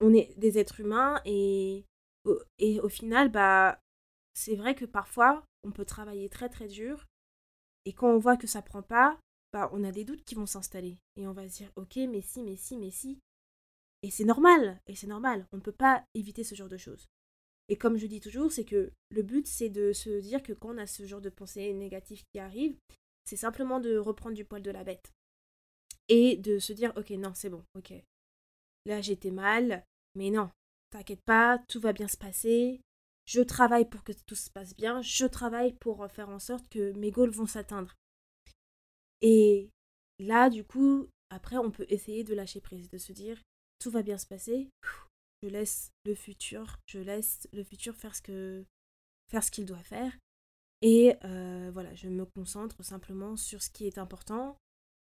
on 0.00 0.12
est 0.14 0.34
des 0.38 0.58
êtres 0.58 0.80
humains 0.80 1.20
et, 1.24 1.84
et 2.58 2.80
au 2.80 2.88
final, 2.88 3.30
bah, 3.30 3.80
c'est 4.34 4.56
vrai 4.56 4.74
que 4.74 4.84
parfois, 4.84 5.44
on 5.64 5.70
peut 5.70 5.84
travailler 5.84 6.28
très 6.28 6.48
très 6.48 6.68
dur 6.68 7.06
et 7.84 7.92
quand 7.92 8.10
on 8.10 8.18
voit 8.18 8.36
que 8.36 8.46
ça 8.46 8.62
prend 8.62 8.82
pas, 8.82 9.18
bah, 9.52 9.70
on 9.72 9.84
a 9.84 9.92
des 9.92 10.04
doutes 10.04 10.24
qui 10.24 10.34
vont 10.34 10.46
s'installer 10.46 10.98
et 11.16 11.26
on 11.26 11.32
va 11.32 11.48
se 11.48 11.56
dire, 11.58 11.72
ok, 11.76 11.96
mais 12.08 12.22
si, 12.22 12.42
mais 12.42 12.56
si, 12.56 12.76
mais 12.76 12.90
si. 12.90 13.18
Et 14.02 14.10
c'est 14.10 14.24
normal, 14.24 14.80
et 14.86 14.96
c'est 14.96 15.06
normal, 15.06 15.46
on 15.52 15.58
ne 15.58 15.62
peut 15.62 15.72
pas 15.72 16.04
éviter 16.14 16.42
ce 16.42 16.54
genre 16.54 16.68
de 16.68 16.76
choses. 16.76 17.06
Et 17.68 17.76
comme 17.76 17.96
je 17.96 18.06
dis 18.06 18.20
toujours, 18.20 18.50
c'est 18.50 18.64
que 18.64 18.92
le 19.10 19.22
but, 19.22 19.46
c'est 19.46 19.68
de 19.68 19.92
se 19.92 20.20
dire 20.20 20.42
que 20.42 20.52
quand 20.52 20.74
on 20.74 20.78
a 20.78 20.86
ce 20.86 21.06
genre 21.06 21.20
de 21.20 21.30
pensée 21.30 21.72
négative 21.72 22.22
qui 22.32 22.38
arrive, 22.40 22.76
c'est 23.24 23.36
simplement 23.36 23.78
de 23.78 23.96
reprendre 23.96 24.34
du 24.34 24.44
poil 24.44 24.62
de 24.62 24.70
la 24.70 24.84
bête. 24.84 25.12
Et 26.08 26.36
de 26.36 26.58
se 26.58 26.72
dire, 26.72 26.92
ok, 26.96 27.10
non, 27.10 27.32
c'est 27.34 27.50
bon, 27.50 27.64
ok. 27.76 27.92
Là, 28.86 29.00
j'étais 29.00 29.30
mal, 29.30 29.84
mais 30.14 30.30
non, 30.30 30.50
t'inquiète 30.90 31.22
pas, 31.24 31.58
tout 31.68 31.80
va 31.80 31.92
bien 31.92 32.08
se 32.08 32.16
passer. 32.16 32.80
Je 33.26 33.40
travaille 33.40 33.88
pour 33.88 34.02
que 34.02 34.12
tout 34.26 34.34
se 34.34 34.50
passe 34.50 34.74
bien. 34.74 35.00
Je 35.00 35.26
travaille 35.26 35.74
pour 35.74 36.10
faire 36.10 36.28
en 36.28 36.38
sorte 36.38 36.68
que 36.68 36.92
mes 36.92 37.10
goals 37.10 37.30
vont 37.30 37.46
s'atteindre. 37.46 37.94
Et 39.20 39.70
là, 40.18 40.50
du 40.50 40.64
coup, 40.64 41.08
après, 41.30 41.56
on 41.56 41.70
peut 41.70 41.86
essayer 41.88 42.24
de 42.24 42.34
lâcher 42.34 42.60
prise, 42.60 42.90
de 42.90 42.98
se 42.98 43.12
dire 43.12 43.40
tout 43.78 43.90
va 43.90 44.02
bien 44.02 44.18
se 44.18 44.26
passer. 44.26 44.68
Je 45.42 45.48
laisse 45.48 45.90
le 46.04 46.14
futur, 46.14 46.78
je 46.86 47.00
laisse 47.00 47.48
le 47.52 47.64
futur 47.64 47.96
faire 47.96 48.14
ce 48.14 48.22
que 48.22 48.64
faire 49.28 49.42
ce 49.42 49.50
qu'il 49.50 49.66
doit 49.66 49.82
faire. 49.82 50.16
Et 50.82 51.14
euh, 51.24 51.70
voilà, 51.72 51.94
je 51.94 52.08
me 52.08 52.24
concentre 52.24 52.84
simplement 52.84 53.36
sur 53.36 53.62
ce 53.62 53.70
qui 53.70 53.86
est 53.86 53.98
important 53.98 54.56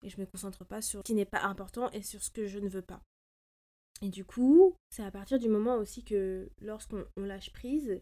et 0.02 0.08
je 0.08 0.20
me 0.20 0.26
concentre 0.26 0.64
pas 0.64 0.82
sur 0.82 1.00
ce 1.00 1.04
qui 1.04 1.14
n'est 1.14 1.24
pas 1.24 1.42
important 1.42 1.90
et 1.90 2.02
sur 2.02 2.22
ce 2.22 2.30
que 2.30 2.46
je 2.46 2.58
ne 2.58 2.68
veux 2.68 2.82
pas. 2.82 3.02
Et 4.02 4.10
du 4.10 4.24
coup, 4.24 4.76
c'est 4.90 5.02
à 5.02 5.10
partir 5.10 5.38
du 5.38 5.48
moment 5.48 5.76
aussi 5.76 6.04
que 6.04 6.48
lorsqu'on 6.60 7.04
lâche 7.16 7.52
prise, 7.52 8.00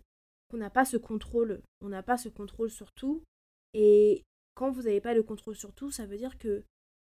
qu'on 0.50 0.58
n'a 0.58 0.70
pas 0.70 0.84
ce 0.84 0.96
contrôle. 0.96 1.62
On 1.80 1.88
n'a 1.88 2.02
pas 2.02 2.18
ce 2.18 2.28
contrôle 2.28 2.70
sur 2.70 2.92
tout. 2.92 3.24
Et 3.72 4.24
quand 4.54 4.70
vous 4.70 4.82
n'avez 4.82 5.00
pas 5.00 5.14
le 5.14 5.22
contrôle 5.22 5.56
sur 5.56 5.72
tout, 5.72 5.90
ça 5.90 6.06
veut 6.06 6.18
dire 6.18 6.38
que 6.38 6.64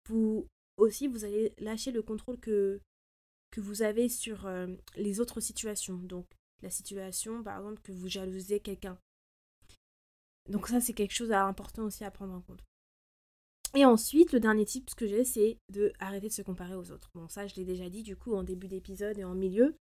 vous 0.08 0.46
aussi, 0.76 1.06
vous 1.06 1.24
allez 1.24 1.52
lâcher 1.58 1.90
le 1.92 2.02
contrôle 2.02 2.38
que, 2.38 2.80
que 3.50 3.60
vous 3.60 3.82
avez 3.82 4.08
sur 4.08 4.46
euh, 4.46 4.68
les 4.96 5.20
autres 5.20 5.40
situations. 5.40 5.96
Donc, 5.96 6.26
la 6.62 6.70
situation, 6.70 7.42
par 7.42 7.58
exemple, 7.58 7.82
que 7.82 7.92
vous 7.92 8.08
jalousez 8.08 8.60
quelqu'un. 8.60 8.98
Donc 10.48 10.68
ça, 10.68 10.80
c'est 10.80 10.94
quelque 10.94 11.14
chose 11.14 11.28
d'important 11.28 11.84
aussi 11.84 12.04
à 12.04 12.10
prendre 12.10 12.34
en 12.34 12.40
compte. 12.40 12.64
Et 13.74 13.84
ensuite, 13.84 14.32
le 14.32 14.40
dernier 14.40 14.64
tip 14.64 14.94
que 14.94 15.06
j'ai, 15.06 15.24
c'est 15.24 15.58
de 15.70 15.92
arrêter 15.98 16.28
de 16.28 16.32
se 16.32 16.42
comparer 16.42 16.74
aux 16.74 16.90
autres. 16.90 17.10
Bon, 17.14 17.28
ça, 17.28 17.46
je 17.46 17.54
l'ai 17.56 17.64
déjà 17.64 17.88
dit 17.88 18.02
du 18.02 18.16
coup 18.16 18.34
en 18.34 18.42
début 18.42 18.68
d'épisode 18.68 19.18
et 19.18 19.24
en 19.24 19.34
milieu, 19.34 19.76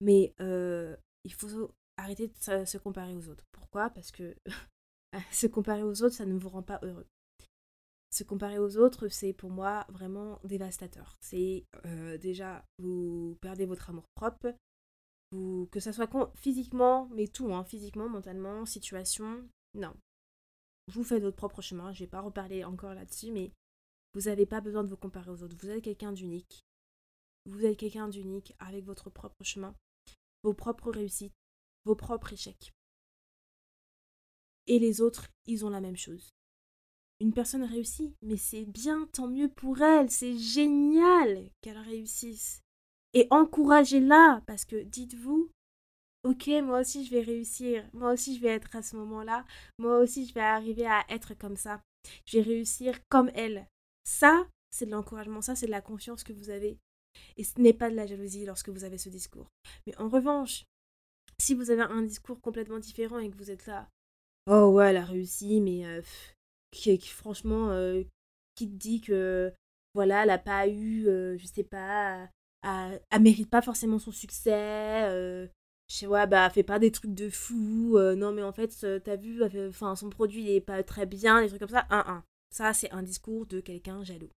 mais 0.00 0.34
euh, 0.40 0.94
il 1.24 1.32
faut 1.32 1.70
arrêter 1.96 2.28
de 2.28 2.64
se 2.64 2.78
comparer 2.78 3.14
aux 3.14 3.28
autres. 3.28 3.44
Pourquoi? 3.52 3.90
Parce 3.90 4.10
que 4.10 4.34
se 5.32 5.46
comparer 5.46 5.82
aux 5.82 6.02
autres, 6.02 6.14
ça 6.14 6.26
ne 6.26 6.38
vous 6.38 6.48
rend 6.48 6.62
pas 6.62 6.80
heureux. 6.82 7.06
Se 8.10 8.24
comparer 8.24 8.58
aux 8.58 8.76
autres, 8.76 9.08
c'est 9.08 9.32
pour 9.32 9.50
moi 9.50 9.86
vraiment 9.88 10.40
dévastateur. 10.42 11.16
C'est 11.20 11.64
euh, 11.86 12.18
déjà, 12.18 12.64
vous 12.78 13.38
perdez 13.40 13.66
votre 13.66 13.88
amour 13.90 14.04
propre, 14.16 14.52
vous, 15.30 15.68
que 15.70 15.78
ça 15.78 15.92
soit 15.92 16.10
physiquement, 16.34 17.08
mais 17.12 17.28
tout, 17.28 17.54
hein, 17.54 17.64
physiquement, 17.64 18.08
mentalement, 18.08 18.66
situation, 18.66 19.48
non, 19.74 19.94
vous 20.90 21.04
faites 21.04 21.22
votre 21.22 21.36
propre 21.36 21.62
chemin. 21.62 21.92
Je 21.92 22.00
vais 22.00 22.10
pas 22.10 22.20
reparler 22.20 22.64
encore 22.64 22.94
là-dessus, 22.94 23.30
mais 23.32 23.52
vous 24.14 24.22
n'avez 24.22 24.46
pas 24.46 24.60
besoin 24.60 24.82
de 24.82 24.88
vous 24.88 24.96
comparer 24.96 25.30
aux 25.30 25.42
autres. 25.42 25.56
Vous 25.58 25.70
êtes 25.70 25.84
quelqu'un 25.84 26.12
d'unique. 26.12 26.64
Vous 27.46 27.64
êtes 27.64 27.78
quelqu'un 27.78 28.08
d'unique 28.08 28.54
avec 28.58 28.84
votre 28.84 29.08
propre 29.08 29.44
chemin, 29.44 29.74
vos 30.42 30.52
propres 30.52 30.90
réussites, 30.90 31.34
vos 31.84 31.94
propres 31.94 32.32
échecs. 32.32 32.72
Et 34.66 34.78
les 34.78 35.00
autres, 35.00 35.28
ils 35.46 35.64
ont 35.64 35.70
la 35.70 35.80
même 35.80 35.96
chose. 35.96 36.30
Une 37.20 37.32
personne 37.32 37.64
réussit, 37.64 38.14
mais 38.22 38.36
c'est 38.36 38.64
bien, 38.64 39.06
tant 39.12 39.26
mieux 39.26 39.48
pour 39.48 39.80
elle, 39.80 40.10
c'est 40.10 40.38
génial 40.38 41.50
qu'elle 41.60 41.78
réussisse. 41.78 42.62
Et 43.12 43.26
encouragez-la, 43.30 44.42
parce 44.46 44.64
que 44.64 44.82
dites-vous, 44.82 45.50
ok, 46.24 46.48
moi 46.62 46.80
aussi 46.80 47.04
je 47.04 47.10
vais 47.10 47.22
réussir, 47.22 47.88
moi 47.92 48.12
aussi 48.12 48.36
je 48.36 48.42
vais 48.42 48.48
être 48.48 48.74
à 48.76 48.82
ce 48.82 48.96
moment-là, 48.96 49.44
moi 49.78 49.98
aussi 49.98 50.26
je 50.26 50.34
vais 50.34 50.40
arriver 50.40 50.86
à 50.86 51.04
être 51.08 51.34
comme 51.34 51.56
ça, 51.56 51.82
je 52.26 52.38
vais 52.38 52.44
réussir 52.44 52.98
comme 53.08 53.30
elle. 53.34 53.66
Ça, 54.04 54.46
c'est 54.70 54.86
de 54.86 54.90
l'encouragement, 54.90 55.40
ça 55.40 55.54
c'est 55.54 55.66
de 55.66 55.70
la 55.70 55.80
confiance 55.80 56.24
que 56.24 56.32
vous 56.32 56.50
avez. 56.50 56.78
Et 57.36 57.44
ce 57.44 57.60
n'est 57.60 57.72
pas 57.72 57.90
de 57.90 57.96
la 57.96 58.06
jalousie 58.06 58.44
lorsque 58.44 58.68
vous 58.68 58.84
avez 58.84 58.98
ce 58.98 59.08
discours. 59.08 59.48
Mais 59.86 59.96
en 59.98 60.08
revanche, 60.08 60.64
si 61.38 61.54
vous 61.54 61.70
avez 61.70 61.82
un 61.82 62.02
discours 62.02 62.40
complètement 62.40 62.78
différent 62.78 63.18
et 63.18 63.30
que 63.30 63.36
vous 63.36 63.50
êtes 63.50 63.66
là, 63.66 63.88
oh 64.48 64.70
ouais, 64.70 64.90
elle 64.90 64.96
a 64.96 65.04
réussi, 65.04 65.60
mais 65.60 65.86
euh, 65.86 66.02
qui, 66.70 66.98
franchement, 67.08 67.70
euh, 67.70 68.02
qui 68.54 68.68
te 68.68 68.76
dit 68.76 69.00
que 69.00 69.52
voilà, 69.94 70.22
elle 70.22 70.28
n'a 70.28 70.38
pas 70.38 70.68
eu, 70.68 71.08
euh, 71.08 71.36
je 71.36 71.46
sais 71.46 71.64
pas, 71.64 72.28
elle, 72.62 73.02
elle 73.10 73.22
mérite 73.22 73.50
pas 73.50 73.62
forcément 73.62 73.98
son 73.98 74.12
succès, 74.12 75.48
je 75.90 75.96
sais, 75.96 76.06
ouais, 76.06 76.26
bah, 76.28 76.48
fait 76.50 76.62
pas 76.62 76.78
des 76.78 76.92
trucs 76.92 77.14
de 77.14 77.28
fou. 77.28 77.96
Euh, 77.96 78.14
non, 78.14 78.32
mais 78.32 78.44
en 78.44 78.52
fait, 78.52 78.72
euh, 78.84 79.00
t'as 79.00 79.16
vu, 79.16 79.42
enfin, 79.68 79.96
son 79.96 80.08
produit, 80.08 80.42
il 80.42 80.50
est 80.50 80.60
pas 80.60 80.84
très 80.84 81.04
bien, 81.04 81.42
des 81.42 81.48
trucs 81.48 81.58
comme 81.58 81.68
ça. 81.68 81.86
Un, 81.90 82.04
un. 82.06 82.24
Ça, 82.54 82.72
c'est 82.72 82.92
un 82.92 83.02
discours 83.02 83.44
de 83.46 83.60
quelqu'un 83.60 84.04
jaloux. 84.04 84.30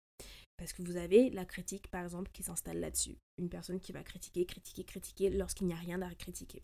Parce 0.57 0.73
que 0.73 0.83
vous 0.83 0.97
avez 0.97 1.29
la 1.29 1.45
critique, 1.45 1.89
par 1.89 2.05
exemple, 2.05 2.31
qui 2.33 2.43
s'installe 2.43 2.81
là-dessus. 2.81 3.19
Une 3.37 3.51
personne 3.51 3.81
qui 3.81 3.93
va 3.93 4.03
critiquer, 4.03 4.47
critiquer, 4.47 4.85
critiquer 4.85 5.31
lorsqu'il 5.31 5.67
n'y 5.67 5.75
a 5.75 5.77
rien 5.77 6.01
à 6.01 6.15
critiquer. 6.15 6.63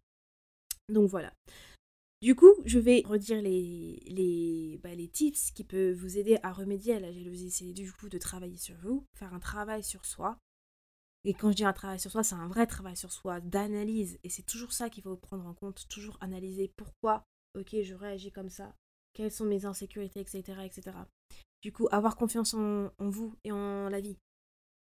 Donc 0.89 1.11
voilà. 1.11 1.35
Du 2.23 2.35
coup, 2.35 2.55
je 2.65 2.79
vais 2.79 3.03
redire 3.05 3.43
les, 3.43 4.03
les, 4.07 4.81
bah, 4.83 4.95
les 4.95 5.09
tips 5.09 5.51
qui 5.51 5.65
peuvent 5.65 5.95
vous 5.95 6.17
aider 6.17 6.39
à 6.43 6.51
remédier 6.51 6.95
à 6.95 7.01
la 7.01 7.13
jalousie. 7.13 7.51
C'est 7.51 7.73
du 7.73 7.93
coup 7.93 8.09
de 8.09 8.19
travailler 8.19 8.57
sur 8.57 8.77
vous, 8.77 9.05
faire 9.15 9.35
un 9.35 9.39
travail 9.39 9.85
sur 9.85 10.07
soi, 10.07 10.39
et 11.25 11.35
quand 11.35 11.51
je 11.51 11.57
dis 11.57 11.65
un 11.65 11.73
travail 11.73 11.99
sur 11.99 12.11
soi, 12.11 12.23
c'est 12.23 12.35
un 12.35 12.49
vrai 12.49 12.67
travail 12.67 12.97
sur 12.97 13.13
soi, 13.13 13.41
d'analyse. 13.41 14.19
Et 14.23 14.29
c'est 14.29 14.45
toujours 14.45 14.73
ça 14.73 14.89
qu'il 14.89 15.03
faut 15.03 15.17
prendre 15.17 15.47
en 15.47 15.55
compte, 15.55 15.89
toujours 15.89 16.17
analyser 16.21 16.73
pourquoi, 16.77 17.25
ok, 17.59 17.83
je 17.83 17.95
réagis 17.95 18.31
comme 18.31 18.51
ça, 18.51 18.75
quelles 19.13 19.33
sont 19.33 19.45
mes 19.45 19.65
insécurités, 19.65 20.21
etc. 20.21 20.61
etc. 20.65 20.97
Du 21.63 21.73
coup, 21.73 21.89
avoir 21.91 22.17
confiance 22.17 22.55
en, 22.55 22.91
vous 22.99 23.35
et 23.45 23.53
en 23.53 23.89
la 23.89 24.01
vie. 24.01 24.17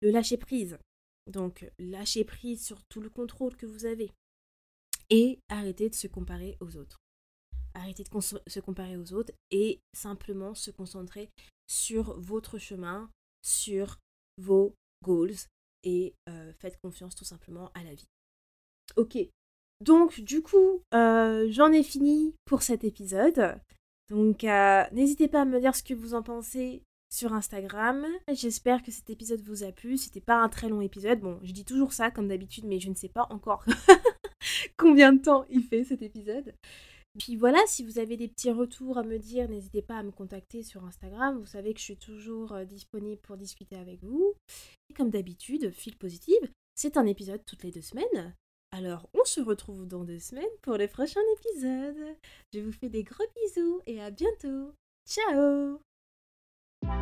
Le 0.01 0.11
lâcher 0.11 0.37
prise. 0.37 0.77
Donc, 1.27 1.69
lâcher 1.79 2.23
prise 2.23 2.63
sur 2.63 2.83
tout 2.83 3.01
le 3.01 3.09
contrôle 3.09 3.55
que 3.55 3.65
vous 3.65 3.85
avez. 3.85 4.11
Et 5.09 5.39
arrêter 5.49 5.89
de 5.89 5.95
se 5.95 6.07
comparer 6.07 6.55
aux 6.59 6.77
autres. 6.77 6.97
Arrêter 7.73 8.03
de 8.03 8.09
se 8.21 8.59
comparer 8.59 8.97
aux 8.97 9.13
autres 9.13 9.33
et 9.49 9.79
simplement 9.93 10.53
se 10.53 10.71
concentrer 10.71 11.29
sur 11.67 12.19
votre 12.19 12.57
chemin, 12.57 13.09
sur 13.41 13.97
vos 14.37 14.75
goals, 15.03 15.35
et 15.83 16.13
euh, 16.29 16.51
faites 16.59 16.79
confiance 16.81 17.15
tout 17.15 17.25
simplement 17.25 17.71
à 17.73 17.83
la 17.83 17.93
vie. 17.93 18.09
Ok, 18.97 19.17
donc 19.81 20.21
du 20.21 20.43
coup, 20.43 20.83
euh, 20.93 21.47
j'en 21.49 21.71
ai 21.71 21.83
fini 21.83 22.35
pour 22.45 22.61
cet 22.61 22.83
épisode. 22.83 23.59
Donc 24.09 24.43
euh, 24.43 24.83
n'hésitez 24.91 25.27
pas 25.27 25.41
à 25.41 25.45
me 25.45 25.59
dire 25.59 25.75
ce 25.75 25.83
que 25.83 25.95
vous 25.95 26.13
en 26.13 26.21
pensez 26.21 26.83
sur 27.11 27.33
Instagram. 27.33 28.05
J'espère 28.31 28.83
que 28.83 28.91
cet 28.91 29.09
épisode 29.09 29.41
vous 29.41 29.63
a 29.63 29.71
plu. 29.71 29.97
C'était 29.97 30.21
pas 30.21 30.35
un 30.35 30.49
très 30.49 30.69
long 30.69 30.81
épisode. 30.81 31.19
Bon, 31.19 31.39
je 31.43 31.51
dis 31.51 31.65
toujours 31.65 31.93
ça 31.93 32.11
comme 32.11 32.27
d'habitude, 32.27 32.65
mais 32.65 32.79
je 32.79 32.89
ne 32.89 32.95
sais 32.95 33.09
pas 33.09 33.25
encore 33.31 33.65
combien 34.77 35.13
de 35.13 35.21
temps 35.21 35.45
il 35.49 35.63
fait 35.63 35.83
cet 35.83 36.03
épisode. 36.03 36.53
Puis 37.19 37.35
voilà, 37.35 37.59
si 37.67 37.83
vous 37.83 37.99
avez 37.99 38.15
des 38.15 38.27
petits 38.27 38.51
retours 38.51 38.97
à 38.97 39.03
me 39.03 39.17
dire, 39.17 39.49
n'hésitez 39.49 39.81
pas 39.81 39.97
à 39.97 40.03
me 40.03 40.11
contacter 40.11 40.63
sur 40.63 40.85
Instagram. 40.85 41.37
Vous 41.39 41.45
savez 41.45 41.73
que 41.73 41.79
je 41.79 41.85
suis 41.85 41.97
toujours 41.97 42.53
euh, 42.53 42.63
disponible 42.63 43.19
pour 43.21 43.37
discuter 43.37 43.75
avec 43.75 44.01
vous. 44.03 44.33
Et 44.89 44.93
comme 44.93 45.09
d'habitude, 45.09 45.71
fil 45.71 45.97
positive, 45.97 46.49
c'est 46.75 46.97
un 46.97 47.05
épisode 47.05 47.43
toutes 47.45 47.63
les 47.63 47.71
deux 47.71 47.81
semaines. 47.81 48.35
Alors 48.71 49.09
on 49.13 49.25
se 49.25 49.41
retrouve 49.41 49.85
dans 49.85 50.05
deux 50.05 50.19
semaines 50.19 50.45
pour 50.61 50.77
le 50.77 50.87
prochain 50.87 51.19
épisode. 51.37 52.15
Je 52.53 52.59
vous 52.61 52.71
fais 52.71 52.89
des 52.89 53.03
gros 53.03 53.25
bisous 53.35 53.81
et 53.85 54.01
à 54.01 54.11
bientôt. 54.11 54.73
Ciao 55.05 55.81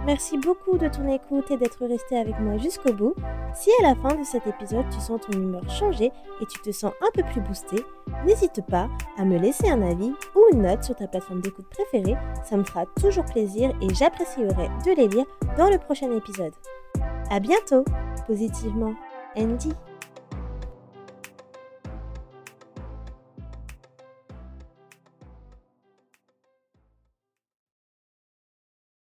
Merci 0.06 0.38
beaucoup 0.38 0.78
de 0.78 0.88
ton 0.88 1.08
écoute 1.08 1.52
et 1.52 1.58
d'être 1.58 1.86
resté 1.86 2.18
avec 2.18 2.40
moi 2.40 2.58
jusqu'au 2.58 2.94
bout. 2.94 3.14
Si 3.54 3.70
à 3.82 3.90
la 3.90 3.96
fin 3.96 4.16
de 4.16 4.24
cet 4.24 4.48
épisode 4.48 4.86
tu 4.92 5.00
sens 5.00 5.22
ton 5.22 5.34
humeur 5.34 5.70
changer 5.70 6.12
et 6.42 6.46
tu 6.46 6.60
te 6.62 6.72
sens 6.72 6.94
un 7.02 7.12
peu 7.14 7.22
plus 7.24 7.42
boosté, 7.42 7.84
n'hésite 8.26 8.66
pas 8.68 8.90
à 9.18 9.26
me 9.26 9.38
laisser 9.38 9.70
un 9.70 9.82
avis 9.82 10.12
ou 10.36 10.42
une 10.54 10.64
note 10.64 10.84
sur 10.84 10.96
ta 10.96 11.08
plateforme 11.08 11.42
d'écoute 11.42 11.68
préférée, 11.70 12.18
ça 12.44 12.58
me 12.58 12.64
fera 12.64 12.86
toujours 13.00 13.26
plaisir 13.26 13.72
et 13.82 13.94
j'apprécierai 13.94 14.70
de 14.86 14.96
les 14.96 15.08
lire 15.08 15.26
dans 15.58 15.70
le 15.70 15.78
prochain 15.78 16.12
épisode. 16.16 16.54
À 17.30 17.40
bientôt, 17.40 17.84
positivement, 18.26 18.94
Andy. 19.36 19.74